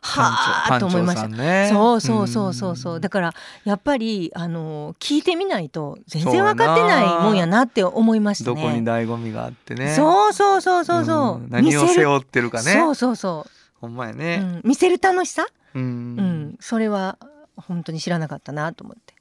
[0.00, 1.28] はあと思いました。
[1.28, 1.68] ね。
[1.72, 3.00] そうそうそうそうそう、ん。
[3.00, 8.56] だからやっぱりあの聞いてみないと全然分かってないもんやなって思いましたね。
[8.56, 9.94] どこに醍醐味があってね。
[9.94, 11.50] そうそうそうそうそう、ん。
[11.50, 12.72] 何を見せる背負ってるかね。
[12.72, 13.46] そうそうそ
[13.80, 15.82] ほんまやうねん、見せる楽しさ、うん。
[15.82, 15.86] う
[16.22, 17.18] ん、それは
[17.56, 19.14] 本当に知らなかったなと思って。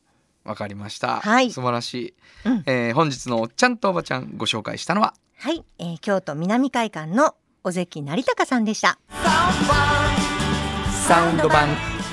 [0.43, 1.51] わかりました、はい。
[1.51, 2.13] 素晴らしい、
[2.45, 2.63] うん。
[2.65, 8.97] えー本日のおっちゃんとおばちゃんご紹介したのははい、えー京都南会館の尾関成隆さんでした。
[11.07, 11.67] サウンド版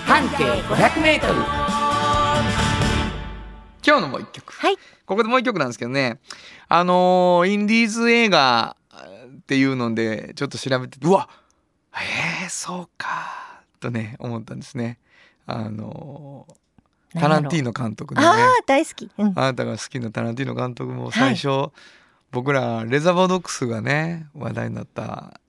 [0.05, 1.21] 半径 500m
[3.83, 4.53] 今日のもう一曲。
[4.53, 6.21] はい、ここでもう一曲なんですけどね。
[6.69, 8.77] あのーインディーズ映画
[9.39, 11.31] っていうのでちょっと調べてうわ
[11.95, 14.99] えー、そうかとね思ったんですね。
[15.47, 17.73] あのータランティーノ。
[17.73, 18.27] ノ監督でね。
[18.27, 19.11] ああ、大好き。
[19.17, 21.71] うん、あなたが好きなタランティーノ監督も最初、
[22.35, 25.41] 僕らレザーバードックスがね話題になった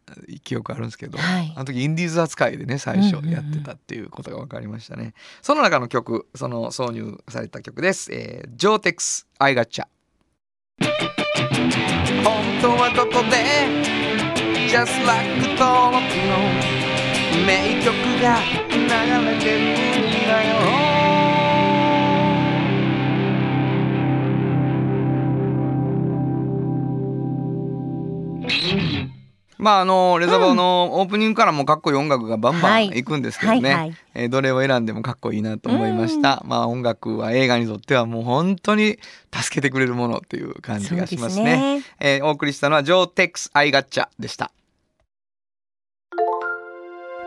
[0.44, 1.52] 記憶あるんですけど、はい。
[1.56, 3.34] あの時インディーズ扱いでね最初うんうんうん。
[3.34, 9.88] やってたっていうことが分かりましたね、その中の曲その挿入された曲です、えー、ジョーテックス「アイガチャ」
[12.24, 14.06] 本当はどこで
[14.70, 16.38] Just like 登録の
[17.46, 18.78] 名曲が流
[19.26, 19.46] れて
[20.02, 20.05] る
[29.66, 32.90] まああのレザーバーのオープニングからもかっこいい音楽がバンバはい。
[32.90, 33.98] ンいくんですけどね、はいはい。
[34.14, 39.00] えーどれを選んでもかっこいいなと思いました、まあ音楽は映画にとってはもう本当に
[39.34, 41.84] 助けてくれるものっていう感じがしますね。
[42.00, 44.52] えーお送りしたのはジョーテックスアイガッチャでした。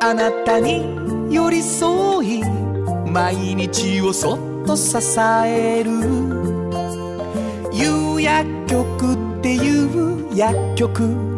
[0.01, 2.43] あなたに寄り添い
[3.11, 4.97] 毎日をそっと支
[5.45, 5.91] える。
[7.73, 11.38] 夕薬局っていう薬局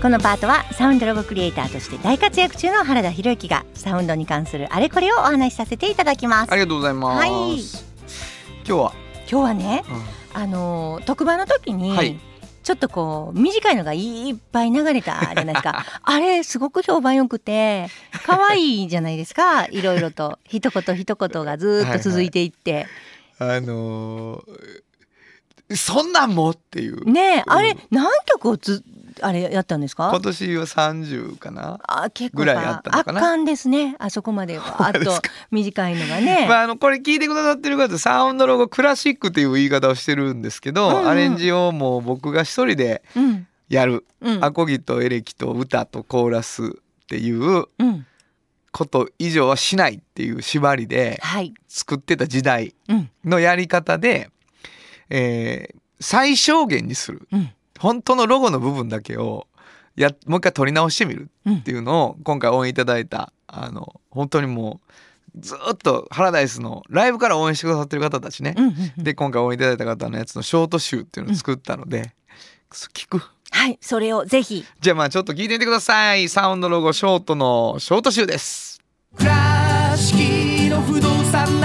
[0.00, 6.52] このパートはサウンドロゴクリエイターとして大活躍中の原田博之がサウンドに関するあれこれをお話しさせていただきます。
[6.52, 7.30] ありがとうございます、はい。
[7.30, 8.92] 今日は、
[9.28, 9.84] 今日はね
[10.34, 10.40] うん。
[10.40, 12.16] あのー特番の時に、はい。
[12.62, 15.84] ちょっとこう短いのがいっぱい流れたじゃないですか。
[16.04, 17.88] あれすごく評判良くて
[18.24, 19.66] 可愛いじゃないですか。
[19.66, 20.38] いろいろと。
[20.48, 22.86] 一言一言がずーっと続いていって、
[23.40, 27.04] あのーそんなんもっていう。
[27.10, 27.78] ねえあれうん。
[27.90, 28.84] 何曲をつ
[29.22, 30.10] あれやったんですか？
[30.10, 31.78] 今年は30かな？
[31.86, 33.20] あ結構ぐらいやったのかな？
[33.20, 33.96] 圧巻ですね。
[33.98, 34.76] あそこまでは。
[34.88, 35.12] あと
[35.50, 41.08] 短いのがね、 まあ、あのこれ聞いてくださってる方サウンドロゴクラシックっていう言い方をしてるんですけど、うんうん。
[41.08, 43.46] アレンジをもう僕が一人でうん。
[43.68, 44.44] やる、うん。
[44.44, 46.68] アコギとエレキと歌とコーラスっ
[47.08, 48.06] ていううん。
[48.70, 51.54] こと以上はしないっていう縛りではい。
[51.68, 53.10] 作ってた時代うん。
[53.24, 54.30] のやり方で、
[55.10, 57.26] えー最小限にする。
[57.32, 59.46] うん本当のロゴの部分だけを
[59.96, 64.80] やもう一回撮り直してみるうんっていうのを今回応援いただいたあの本当にも
[65.36, 69.04] うずっとハラダイスのライブから応援してくださってる方たちね、うんうんうん。
[69.04, 72.12] で今回応援いただいた方のやつのショート集っていうのを作ったので、
[72.70, 73.22] 聞く？
[73.50, 74.64] はいそれをぜひ。
[74.80, 76.28] じゃあまあちょっと聞いてみてください。
[76.28, 78.80] サウンドロゴショートのショート集です。
[79.16, 81.60] 倉敷の不動産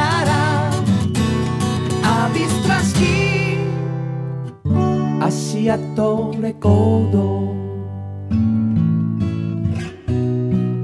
[5.26, 7.56] 足跡レコード。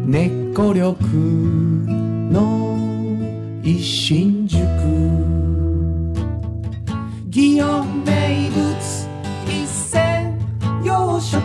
[0.07, 0.95] 猫力
[2.31, 2.77] の
[3.61, 4.57] 一新宿
[7.29, 8.57] 祇園名物
[9.45, 10.39] 一銭
[10.85, 11.41] 洋食。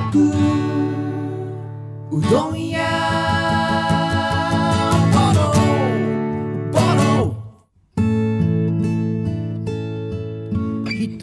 [2.12, 3.43] うどん屋。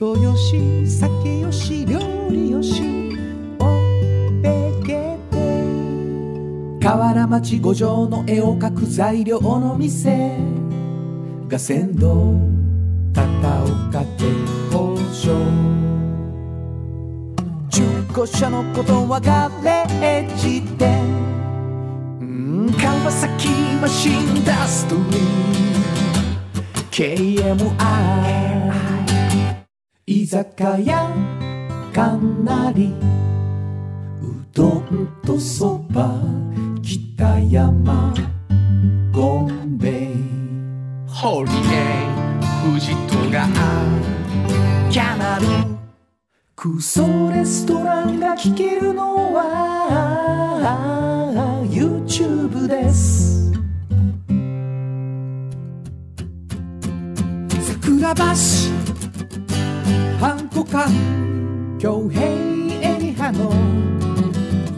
[0.01, 1.99] 人よし酒よし料
[2.31, 2.81] 理よし
[3.59, 3.65] お
[4.41, 5.37] べけて。
[6.83, 10.39] 河原町五条の絵を描く材料の店。
[11.47, 12.33] が鮮度
[13.13, 13.21] 高
[13.91, 14.25] 岡鉄
[14.71, 15.35] 工所。
[17.69, 20.99] 中古車のことはガレージ店
[22.75, 25.05] 川崎マシンダストリー。
[26.89, 28.50] KMI
[30.11, 30.43] 居酒
[30.83, 31.07] 屋
[31.93, 32.93] かなり
[34.21, 36.21] うどんとそば
[36.81, 38.13] 北山
[39.13, 40.15] ゴンベイ。
[41.07, 42.41] ホリデー
[42.73, 43.47] 藤戸が
[44.91, 45.47] キャナル。
[46.57, 49.47] クソレストランが聞けるのは
[51.71, 53.53] YouTube です。
[57.61, 58.80] 桜橋
[60.21, 60.85] ハンコか。
[61.79, 63.51] 京平エリハの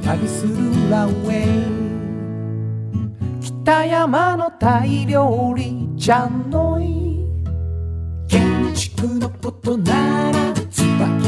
[0.01, 1.43] 旅するランウェ
[3.41, 7.27] イ北山のタイ料理じゃんのい。
[8.29, 11.22] 建築のことなら椿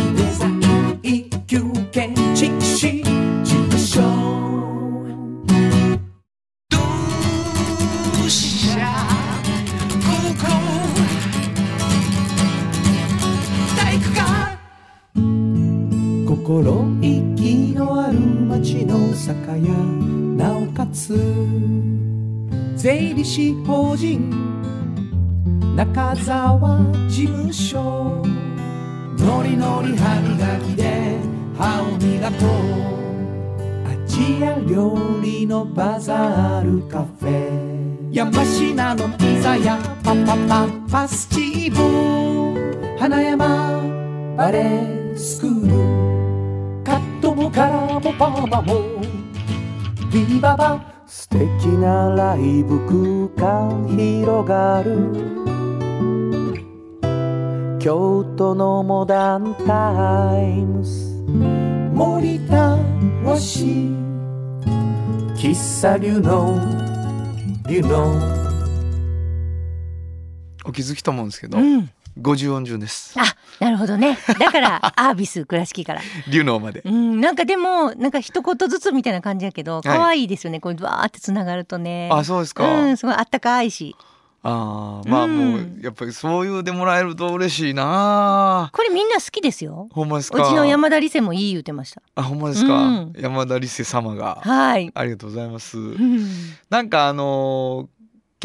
[16.45, 19.33] 心意気のある町の酒
[19.67, 19.73] 屋
[20.37, 21.17] なおかつ
[22.75, 24.29] 税理士法人
[25.75, 26.59] 中沢
[27.09, 28.23] 事務所
[29.17, 31.17] のりのり歯磨きで
[31.57, 33.87] 歯を磨こう。
[33.87, 38.11] アジア料理のバザールカフェ。
[38.11, 42.53] 山科のピザやパパパパスチーボ
[42.99, 43.81] 花山
[44.37, 46.04] バレースクール。
[47.55, 49.01] カラーもパーマも。
[50.11, 51.39] ビババ素敵
[51.79, 55.09] なライブ空間広がる。
[57.79, 61.21] 京都のモダンタイムス
[61.93, 62.71] 森田
[63.23, 63.95] 和紙
[65.37, 66.59] 喫茶流の
[67.69, 68.11] 流の。
[70.65, 71.89] お気づきと思うんですけど、うん
[72.19, 73.13] 50音順です。
[73.19, 73.23] あ
[73.59, 74.17] なるほどね。
[74.39, 76.01] だから アービス倉敷から。
[76.29, 76.81] 竜能まで。
[76.85, 79.81] うんなんかでもなんか一言ずつみたいな感じやけどい。
[79.83, 80.59] 可愛いですよね。
[80.59, 82.09] こうわーってつながるとね。
[82.11, 83.95] あそうですか、うんすごいあったかいし。
[84.47, 85.51] あーまあうん。
[85.53, 89.87] もうやっぱりそういうでもらえると嬉しいなこれみんな好きですよ。
[89.91, 90.45] ほんまですか。
[90.45, 92.01] うちの山田理瀬もいい言ってました。
[92.13, 93.13] あほんまですか、うん。
[93.17, 94.39] 山田理瀬様が。
[94.43, 94.91] はい。
[94.93, 95.79] ありがとうございます。
[95.79, 96.27] うん。
[96.69, 97.94] なんかあのー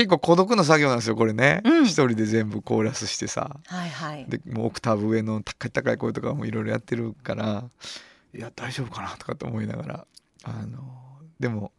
[0.01, 1.85] 結構孤独な作業なんですよこれね、うん。
[1.85, 3.61] 一人で全部コーラスしてさ。
[3.67, 4.25] はいはい。
[4.27, 7.65] でもうオクターブ上の高い高い声とかもいろいろやってるから
[8.35, 10.07] いや大丈夫かなとかって思いながら
[10.45, 10.79] あの
[11.39, 11.73] でも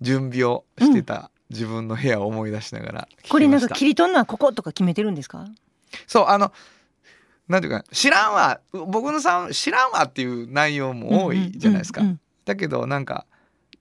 [0.00, 3.28] 準備をしてた自分の部屋を思い出しながら聞きました。
[3.28, 5.44] これなんか切り取るのはこことか決めてるんですか？
[6.06, 6.50] そうあの
[7.46, 8.58] なんていうか知らんわ。
[8.72, 13.26] 僕のさん知らんわっていう内容も多いじゃないですか、うんうんうんだけどなんか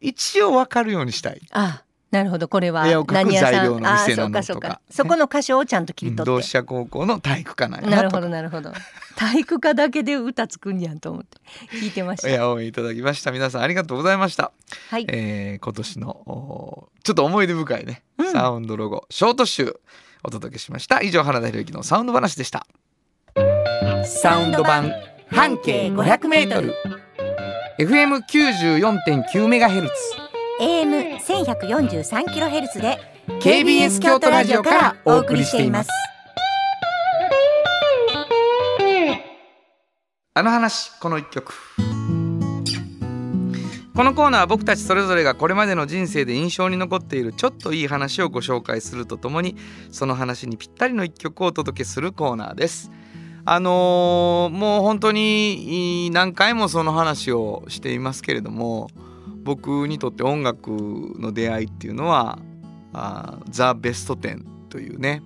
[0.02, 1.42] 一応分かるようにしたい。
[1.52, 1.84] あ
[2.16, 2.48] なるほど。
[2.48, 3.52] これは絵を描く何屋さん？
[3.54, 4.68] 材料の店なそうかそうとか。
[4.70, 6.26] かそこの箇所をちゃんと切り取って。
[6.26, 8.72] 同志社高校の体育科なんやなるほどなるほど。
[9.16, 11.38] 体育科だけで歌作んやんと思って。
[11.78, 12.30] 聞いてました。
[12.30, 13.32] いや応援いただきました。
[13.32, 14.52] 皆さんありがとうございました、
[14.90, 15.06] はい。
[15.10, 18.32] えー今年のちょっと思い出深いね、うん。
[18.32, 19.80] サウンドロゴショート集
[20.24, 21.02] お届けしました。
[21.02, 22.66] 以上原田博之のサウンド話でした。
[24.06, 24.92] サウンド版
[25.30, 26.74] 半径 500m
[27.80, 29.94] FM94.9 メガヘルツ
[30.60, 32.98] AM 1143キロヘルツで
[33.42, 35.90] KBS 京都ラジオからお送りしています。
[40.34, 41.54] あの話この一曲。
[43.96, 49.56] このコーナーは僕たちそれぞれがこれまでの人生で印象に残っているちょっといい話をご紹介するとともに
[49.92, 52.92] その話にぴったりの一曲をお届けするコーナーです。
[53.46, 58.90] あのーもう本当にい何回もその話をしていますけれども
[59.46, 60.72] 僕にとって音楽
[61.20, 62.40] の出会いっていうのは
[63.50, 65.22] ザ・ベスト10というね、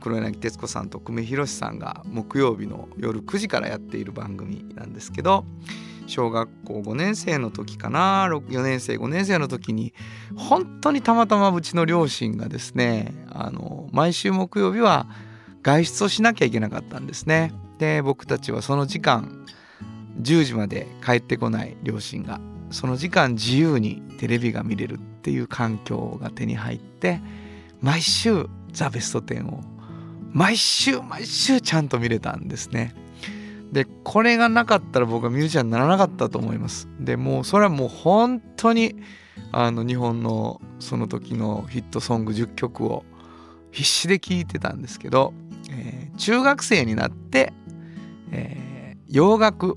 [0.00, 5.44] 黒柳徹子さんと久米宏さんが木曜日の夜9時からやっている番組なんですけど
[6.06, 9.92] 小学校5年生の時かな4年生5年生の時に
[10.34, 15.06] 本当にたまたまうちの両親がですねあの毎週木曜日は
[15.62, 17.52] 外出をしなきゃいけなかったんですね。
[17.78, 19.44] で僕たちはその時間
[20.22, 22.40] 10時まで帰ってこない両親が
[22.70, 27.20] その時間自由にテレビが見れるっていう環境が手に入って
[27.80, 29.60] 毎週「ザ・ベスト10」を
[30.32, 32.94] 毎週毎週ちゃんと見れたんですね。
[33.72, 36.88] でこれがなかったら僕はミュージシャンにならなかったと思います。
[37.00, 38.96] でもうそれはもう本当に
[39.52, 43.04] あの日本のその時のヒットソング10曲を
[43.70, 45.34] 必死で聴いてたんですけど、
[45.70, 47.52] えー中学生になって、
[48.32, 48.66] えー
[49.08, 49.76] 洋楽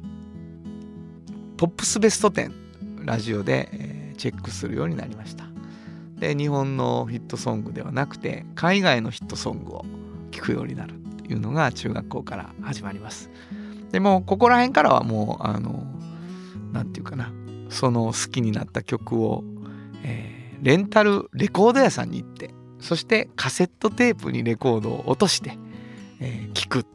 [1.58, 2.59] ポップスベスト10
[3.10, 5.46] ラジオで、チェックするようになりました。
[6.20, 9.86] で日本のヒットソングではなくて海外のヒットソングを
[10.32, 13.32] 聴くようになるっていうのが中学校から始まります。
[13.92, 15.88] でもここら辺からはもうあの
[16.72, 17.34] 何て言うかな
[17.70, 19.44] その好きになった曲を、
[20.04, 25.58] えー、レンタルレコード屋さんに行ってそしてカセットテープにレコードを落として、
[26.20, 26.86] えー、聞く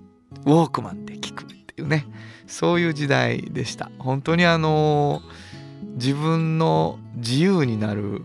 [0.44, 2.06] ウォークマンで聞くっていうね
[2.46, 5.43] そういう時代でした本当にあのー、
[5.96, 8.22] 自分の自由になる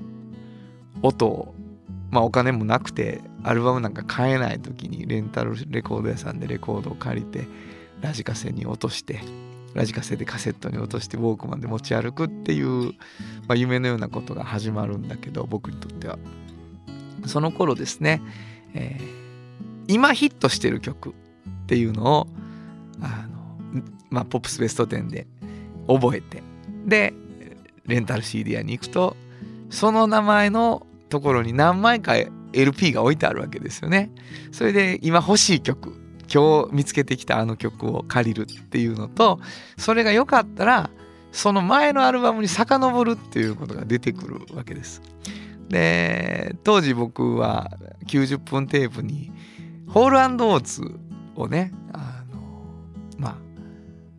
[1.02, 1.54] 音を
[2.12, 7.48] まあお金もなくてアルバムなんか買えない時にレンタルレコード屋さんでレコードを借りて
[8.02, 9.20] ラジカセに落として
[9.74, 12.94] ラジカセでカセットに落としてウォークマンで持ち歩くっていう、
[13.48, 16.18] まあ、夢のようなことが始まるんだけど僕にとっては。
[17.26, 18.22] その頃ですね、
[18.74, 21.14] えー、今ヒットしてる曲っ
[21.68, 22.28] ていうのを
[23.02, 25.28] あの、まあ、ポップスベスト10で
[25.88, 26.42] 覚えて
[26.86, 27.14] で
[27.90, 29.18] レンタル CD 屋に行くと
[29.70, 32.14] その名前のところに何枚か
[32.54, 34.12] LP が置いてあるわけですよね。
[34.52, 35.94] それで今欲しい曲
[36.32, 39.40] 今日見つけてきたあの曲を借りるっていうのと
[39.78, 40.90] それが良かったら
[41.32, 45.02] その前のアルバムに遡るっていうことが出てくるわけです。
[45.70, 47.72] で当時僕は
[48.08, 49.32] 90分テープに
[49.88, 51.00] ホールオーツ
[51.36, 52.42] をねあの
[53.18, 53.36] まあ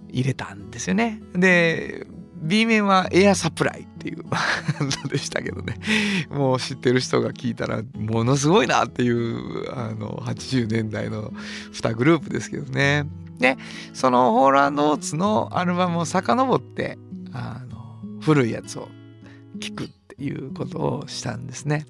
[0.08, 1.20] 入れたんですよね。
[1.34, 2.06] で
[2.40, 4.38] B 面はエアサプライっていうバ
[4.82, 5.76] ンドでしたけどね。
[6.30, 11.32] もう知ってる人が聞いたらものすごいなっていうあの80年代の
[11.72, 13.06] 2グループですけどね。
[13.38, 13.56] で
[13.92, 16.98] そのホーランド・オーツのアルバムを遡って
[17.32, 18.88] あの古いやつを
[19.60, 21.86] 聴くっていうことをしたんですね。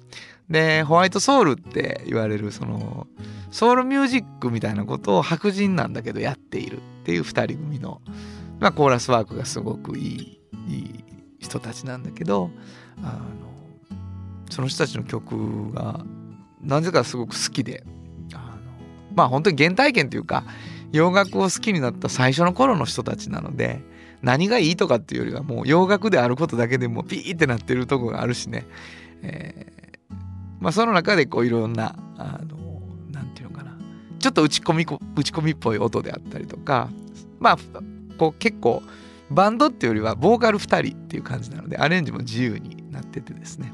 [0.49, 3.07] でホワイトソウルって言われるその
[3.51, 8.01] ソウルミュージックみたいなことを白人なんだけどやっているっていう2人組の、
[8.59, 11.03] まあ、コーラスワークがすごくいいいい
[11.39, 12.51] 人たちなんだけど
[13.03, 13.19] あ
[13.91, 13.97] の
[14.49, 16.05] その人たちの曲が
[16.61, 17.83] なぜかすごく好きで
[18.33, 18.43] あの
[19.15, 20.43] まあ本当に原体験というか
[20.91, 23.81] 洋楽を好きになった最初の頃の人たちなので
[24.21, 28.67] 何がいいとかっていうよりはもう洋楽であることだけでもピーってなってるとこがあるしね、
[29.23, 30.15] えー、
[30.59, 32.81] まあその中でこういろんなあの
[33.11, 33.71] なんていうのかな。
[34.19, 34.83] ちょっと打ち込み
[35.15, 36.89] 打ち込みっぽい音であったりとか
[37.39, 37.57] まあ
[38.19, 38.83] こう結構
[39.31, 43.73] バンドっていうよりはボーカル2人っていう感じなのでアレンジも自由になっててですね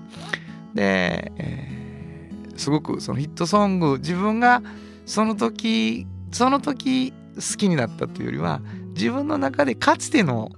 [0.73, 4.61] で、えー、すごくそのヒットソング自分が
[5.05, 8.61] その時その時好きになったというよりは
[8.93, 10.51] 自分の中でかつての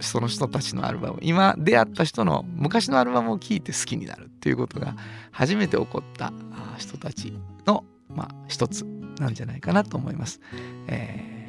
[0.00, 4.96] その人たちのアルバム今出会った人の昔のアルバムを聴いて好きになるっていうことが
[5.30, 6.32] 初めて起こった
[6.78, 7.32] 人たち
[7.66, 8.84] のまあ一つ
[9.18, 10.40] なんじゃないかなと思います。
[10.88, 11.43] えー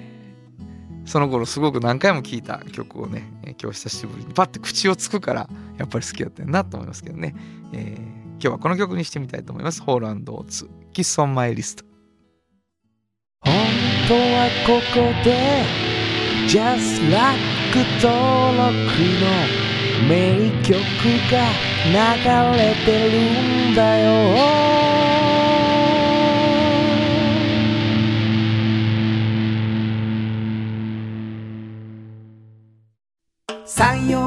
[1.05, 3.31] その頃すごく何回も聴いた曲をね、
[3.61, 7.35] 今日久しぶりにパッて口をつくからやっぱり好きだったよなと思いますけどね、
[7.73, 7.99] えー、
[8.33, 9.81] 今日はこの曲にしてみたいと思います。
[9.81, 11.85] ホールオーツ、キスオンマイリスト。
[13.41, 13.53] 本
[14.07, 15.63] 当はここで
[16.47, 17.55] Just Like
[18.01, 18.71] 登録
[19.21, 19.65] の
[20.07, 20.73] 名曲
[21.31, 21.35] が
[21.85, 24.84] 流れてるんだよ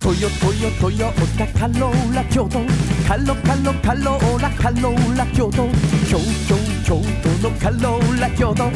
[0.00, 2.60] トヨトヨトヨタカローラ京都
[3.06, 5.68] カロカロカローラカローラ京都
[6.08, 6.16] 京
[6.48, 8.72] 京京都のカローラ京都トヨ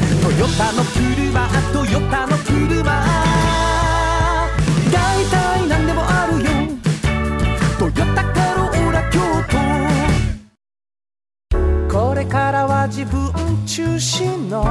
[0.55, 2.83] タの車トヨタの車
[4.93, 6.45] 大体何でもあるよ
[7.79, 9.19] トヨタカローラ京
[11.89, 13.33] 都これからは自分
[13.65, 14.63] 中心の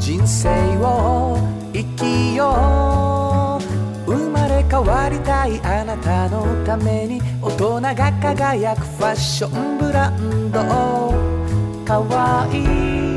[0.00, 0.48] 人生
[0.78, 1.38] を
[1.72, 3.21] 生きよう
[4.72, 10.62] 変わりたいあなたのために大人が輝くファッションブランド。
[11.84, 13.11] かわいい。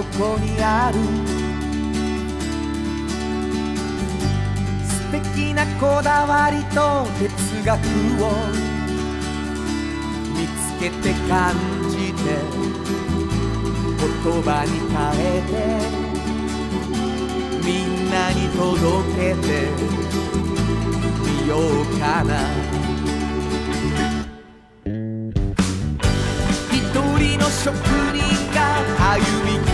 [0.00, 0.98] そこにある。
[5.12, 7.28] 的なこだわりと哲
[7.66, 7.76] 学
[8.24, 8.32] を
[10.34, 11.54] 見つけて感
[11.90, 12.22] じて
[13.98, 15.52] 言葉に変えて
[17.62, 19.48] みんなに届けて
[21.42, 22.30] みようかな。
[26.72, 26.78] 一
[27.18, 27.76] 人の職
[28.14, 28.18] 人
[28.54, 28.58] が
[29.12, 29.69] 歩み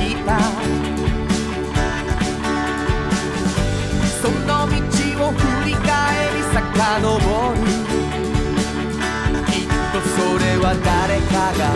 [11.58, 11.72] が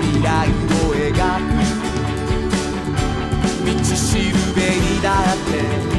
[0.00, 1.56] 未来を描く
[3.66, 5.36] 道しるべにだっ
[5.88, 5.93] て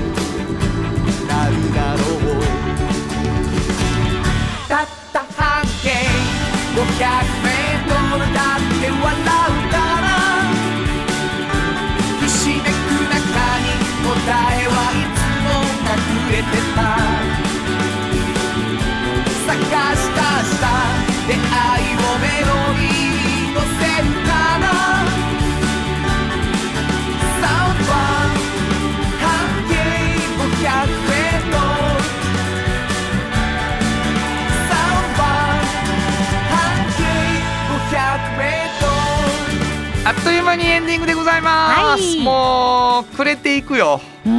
[41.36, 42.24] ざいます、はい。
[42.24, 44.00] もう暮れていくよ。
[44.26, 44.32] うー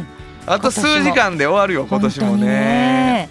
[0.00, 0.06] ん。
[0.46, 3.30] あと数時間で終わるよ今年も本当にね。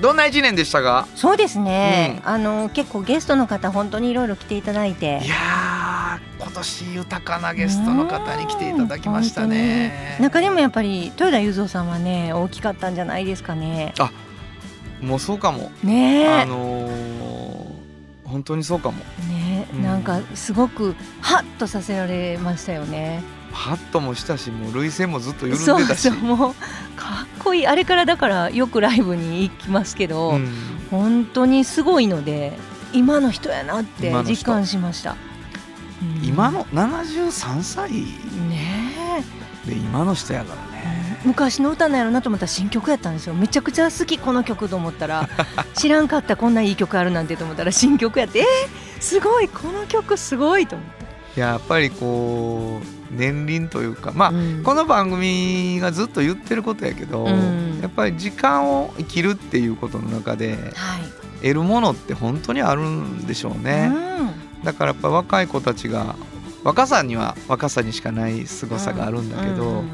[0.00, 1.06] どんな一年でしたか？
[1.14, 5.20] そうですね、あの結構ゲストの方本当にいろいろ来ていただいて。
[5.24, 13.92] いやー今年豊かなゲストの方に来ていただきましたうんね中でもやっぱり豊田雄三さんはね大きかったんじゃないですかね。
[15.02, 16.42] もうそうかも、ねえ。
[16.42, 17.78] あのー
[18.24, 18.98] 本当にそうかも。
[18.98, 19.82] ねうん。
[19.82, 23.22] なんかすごくハッとさせられましたよね。
[23.52, 26.08] ハッともしたしもう涙腺もずっと緩んそうでたし。
[26.10, 26.54] そうもう
[26.96, 27.66] かっこいい。
[27.66, 30.48] あれからだからよくライブに行きますけど、うん。
[30.90, 32.52] 本当にすごいので
[32.92, 35.16] 今の人やなって実感しました、
[36.02, 36.24] うん。
[36.24, 37.90] 今の73歳。
[38.48, 38.98] ね
[39.66, 43.34] で今の人やからえね昔の歌なんやろなと思ったら新曲やったんですよ。
[43.34, 45.28] めちゃくちゃ好きこの曲と思ったら。
[45.74, 48.40] 知らんかったこんないい曲あるなんてと思ったら新曲やって。
[48.40, 48.46] えー、
[49.00, 50.88] すごいこの曲すごいと思っ
[51.34, 54.62] て、やっぱりこう年輪というかまあ、うん。
[54.62, 57.80] この番組がずっと言ってることやけど、うん。
[57.80, 61.02] やっぱり時間を生きるっていうことの中ではい、
[61.42, 63.92] 得るものって本当にあるんでしょうね、
[64.64, 66.16] だからやっぱ若い子たちが
[66.64, 69.84] 若さには若さにしかない凄さがあるんだけど、うんうん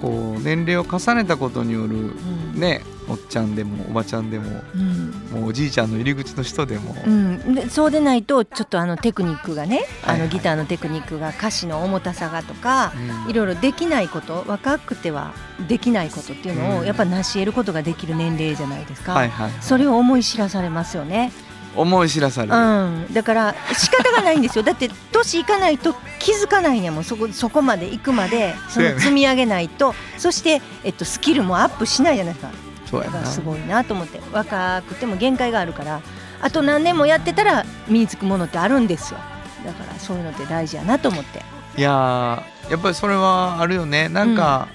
[0.00, 2.60] こう年齢を重ねたことによるうん。
[2.60, 5.10] ねおっちゃんでもおばちゃんでもうん。
[5.30, 10.28] もうおじいちゃんの入り口の人でも、うん、でそうでないとちょっとあのテクニックがね、あはいはい。
[10.28, 13.30] のギターのテクニックが歌詞の重たさがとか、うん。
[13.30, 15.34] いろいろできないこと若くては
[15.68, 16.86] できないことっていうのを、うん。
[16.86, 21.30] やっぱ成し得ることができる年齢じゃないですか、はいはい、それを思い知らされますよね、
[21.76, 24.62] 思い知らされる、うん、だから仕方がないんですよ。
[24.64, 27.04] だって年いかないと気づかないねもん。
[27.04, 29.94] そこそこまで行くまでその積み上げないと。
[30.18, 32.52] そして、えっと、スキルもアップしないじゃないですか。
[32.90, 33.24] そうやな。
[33.24, 34.20] すごいなと思って。
[34.32, 36.00] 若くても限界があるから。
[36.40, 39.18] あと何年もやってたら身につくものってあるんですよ。
[39.64, 41.42] だからそういうのって大事やなと思って。
[41.76, 44.08] いやーやっぱりそれはあるよね。
[44.08, 44.68] なんか、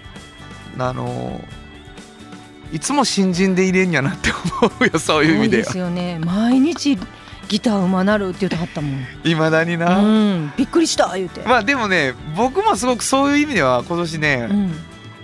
[0.77, 1.41] あの
[2.71, 6.19] いつも新人でいれんやなって思うよそういう意味でですよね。
[6.19, 6.97] 毎日
[7.47, 9.05] ギターうまなるって言ってはったもん。
[9.23, 10.53] いまだにな、うん。
[10.55, 14.73] びっくりした言うて、まあでもね僕もすごくそういう意味では今年ね、うん。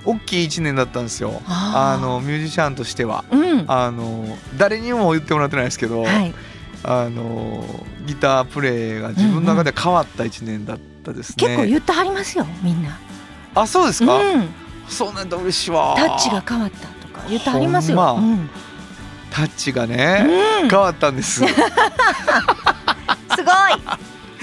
[0.06, 1.41] 大きい1年だったんですよ。
[1.48, 3.26] あのミュージシャンとしては。
[3.32, 3.66] うん。
[3.68, 6.34] あの誰にも言ってもらってないですけど、はい。
[6.84, 7.64] あの
[8.06, 13.00] ギタープレイが自分の中で変わった1年だったですね、結構言ってはりますよみんな。
[13.56, 14.10] あそうですうん。
[14.10, 14.20] か、
[14.88, 16.88] そうなんだ嬉しいわタッチが変わった
[17.30, 18.11] 言ってはりますよ、ま。
[18.13, 18.49] うん。
[19.32, 20.26] タッチがね、
[20.61, 20.69] うん。
[20.69, 21.43] 変わったんです。
[21.43, 21.65] いすごい。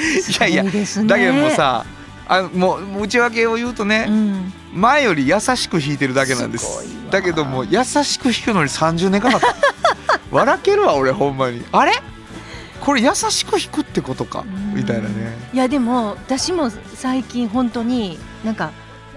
[0.40, 1.08] やいやすごですね。
[1.08, 1.84] だけどもうさ
[2.28, 4.52] あもう内訳を言うとね、うん。
[4.74, 6.86] 前より優しく弾いてるだけなんです。
[7.10, 9.54] だけどもう優しく弾くのに30年かかった。
[10.30, 11.64] 笑けるわ俺ほんまに。
[11.72, 11.92] あれ？
[12.80, 14.40] これ優しく弾くってことか？
[14.40, 14.74] うん。
[14.74, 15.36] みたいなね。
[15.52, 18.70] いやでも私も最近本当になんか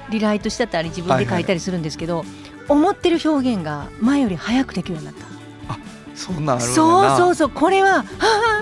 [0.09, 2.26] リライトしてたり自分で書いたりするんですけど、
[2.68, 5.26] 思ってる表現が前より早くできるようになった。
[6.16, 7.18] そんなんあるんだな。
[7.18, 8.03] そうそうそうこれはは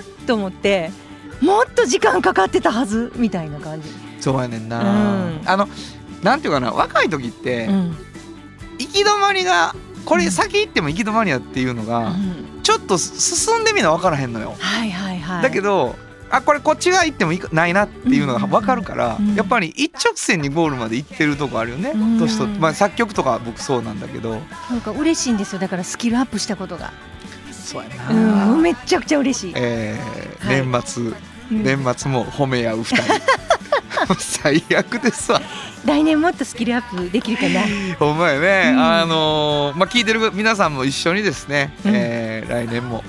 [0.01, 0.91] ぁと思って
[1.39, 3.89] もっと時間かかってたはずみたいな感じ、
[4.19, 5.41] そうやねんな、うん。
[5.45, 5.67] あの
[6.23, 7.97] なんていうかな若い時って、うん。
[8.79, 9.75] 行き止まりが
[10.05, 12.61] これ先行っても行き止まりやっていうのうが、ん。
[12.63, 15.43] ちょっと進んでみな分からへんのよ、はいはいはい。
[15.43, 15.95] だけど
[16.35, 19.35] あこれこっち側行ってもないなっていうのが分かるから、うん。
[19.35, 22.19] やっぱり一直線にゴールまで行ってるとこあるよね、うん。
[22.19, 24.41] 年とまあ、作曲とか僕そうなんだけど。
[24.71, 25.59] なんか嬉しいんですよ。
[25.59, 26.91] だからスキルアップしたことが。
[27.51, 28.61] そうやな、うん。
[28.63, 30.65] めっちゃくちゃ嬉しい、えーはい。
[30.65, 31.63] 年末うん。
[31.63, 33.03] 年末も褒め合う二人。
[34.17, 35.39] 最悪ですわ。
[35.85, 37.61] 来年もっとスキルアップできるかな。
[37.99, 38.79] ほんまやね、うん。
[38.83, 41.91] あのーまあ聞いてる皆さんも一緒にですね、うん。
[41.93, 43.03] えー来年も、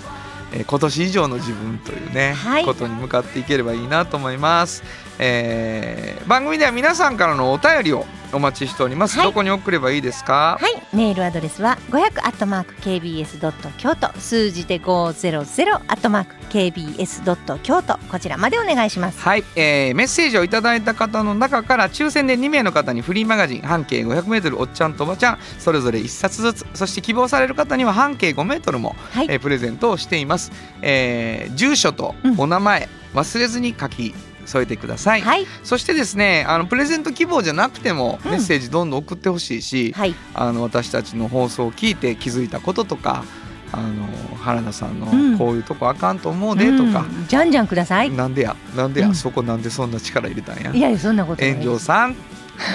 [0.54, 2.64] えー今年以上の自分というね、はい。
[2.64, 4.82] ことに向かっていければいいなと思います、
[5.18, 9.26] えー番組では皆さんからのお便りをお待ちしております、はい。
[9.28, 10.56] どこに送ればいいですか？
[10.58, 10.96] はい。
[10.96, 14.10] メールアドレスは500アットマーク KBS ドット京都。
[14.18, 17.98] 数字で500アットマーク KBS ドット京都。
[18.10, 19.20] こちらまでお願いします。
[19.20, 26.66] はい、えーメッセージをいただいた方の中から抽選で2名の方にフリーマガジン半径 500m おっちゃんとおばちゃんそれぞれ1冊ずつ。
[26.72, 29.26] そして希望される方には半径 5m も、はい。
[29.28, 30.50] えープレゼントをしています、
[30.80, 32.40] えー住所とうん。
[32.40, 34.14] お名前、忘れずに書き
[34.46, 35.46] 添えてください、はい。
[35.62, 38.30] そしてですねあのプレゼント希望じゃなくてもうん。
[38.32, 40.14] メッセージどんどん送ってほしいし、はい。
[40.34, 43.24] あの私たちの放送を聞いて気づいたこととか
[43.72, 45.32] あの原田さんうん。
[45.32, 47.26] のこういうとこあかんと思うでとか、うん。
[47.26, 48.10] じゃんじゃんください。
[48.10, 49.14] なんでやなんでや、うん。
[49.14, 50.72] そこなんでそんな力入れたんや？
[50.72, 52.16] いやいやそんなこと炎上さん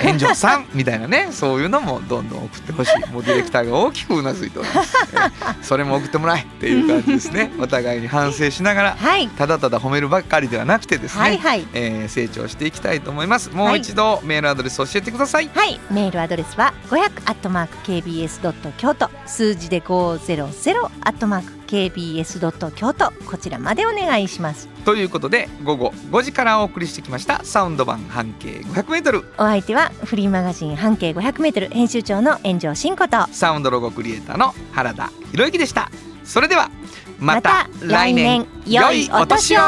[0.03, 2.99] 炎上さんみたいなねそういうのもどんどん送ってほしい。
[3.11, 7.51] もうディレクターが大きくうなずいております、えそれも送ってもらえっていう感じですね。
[7.59, 9.27] お互いに反省しながらはい。
[9.29, 11.67] ただただ褒めるばっかりではなくてですね、はいはい。
[11.73, 13.51] えー成長していきたいと思います。
[13.51, 19.09] もう一度メールアドレス教えてください、はい、メールアドレスは500アットマーク KBS ドット京都。
[19.25, 24.67] 数字で500アットマーク KBS ドット京都こちらまでお願いします。
[24.85, 33.27] ということで午後5時からお送りしてきましたサウンド版半径 500m お相手はフリーマガジン半径 500m 編集長の炎上真子と。
[33.31, 35.91] サウンドロゴクリエイターの原田博之でした。
[36.23, 36.71] それでは
[37.19, 39.59] ままたた来年来年良いお年を。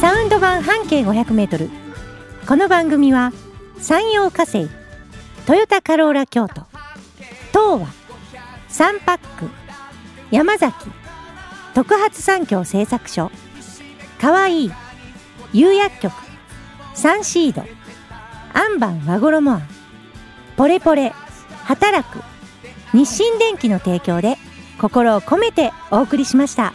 [0.00, 1.68] サウンド版半径 500m
[2.48, 3.32] この番組は
[3.78, 4.66] 山陽火星
[5.44, 6.62] トヨタカローラ京都
[7.52, 7.86] 東和
[8.68, 9.59] サンパック
[10.30, 10.74] 山崎
[11.74, 13.30] 特発産業製作所
[14.20, 14.72] かわいい
[15.52, 16.12] 釉薬局
[16.94, 17.64] サンシード
[18.52, 19.60] アンバン和衣ア
[20.56, 21.12] ポレポレ
[21.64, 22.20] 働く
[22.92, 24.36] 日清電機の提供で
[24.80, 26.72] 心を込めてお送りしました。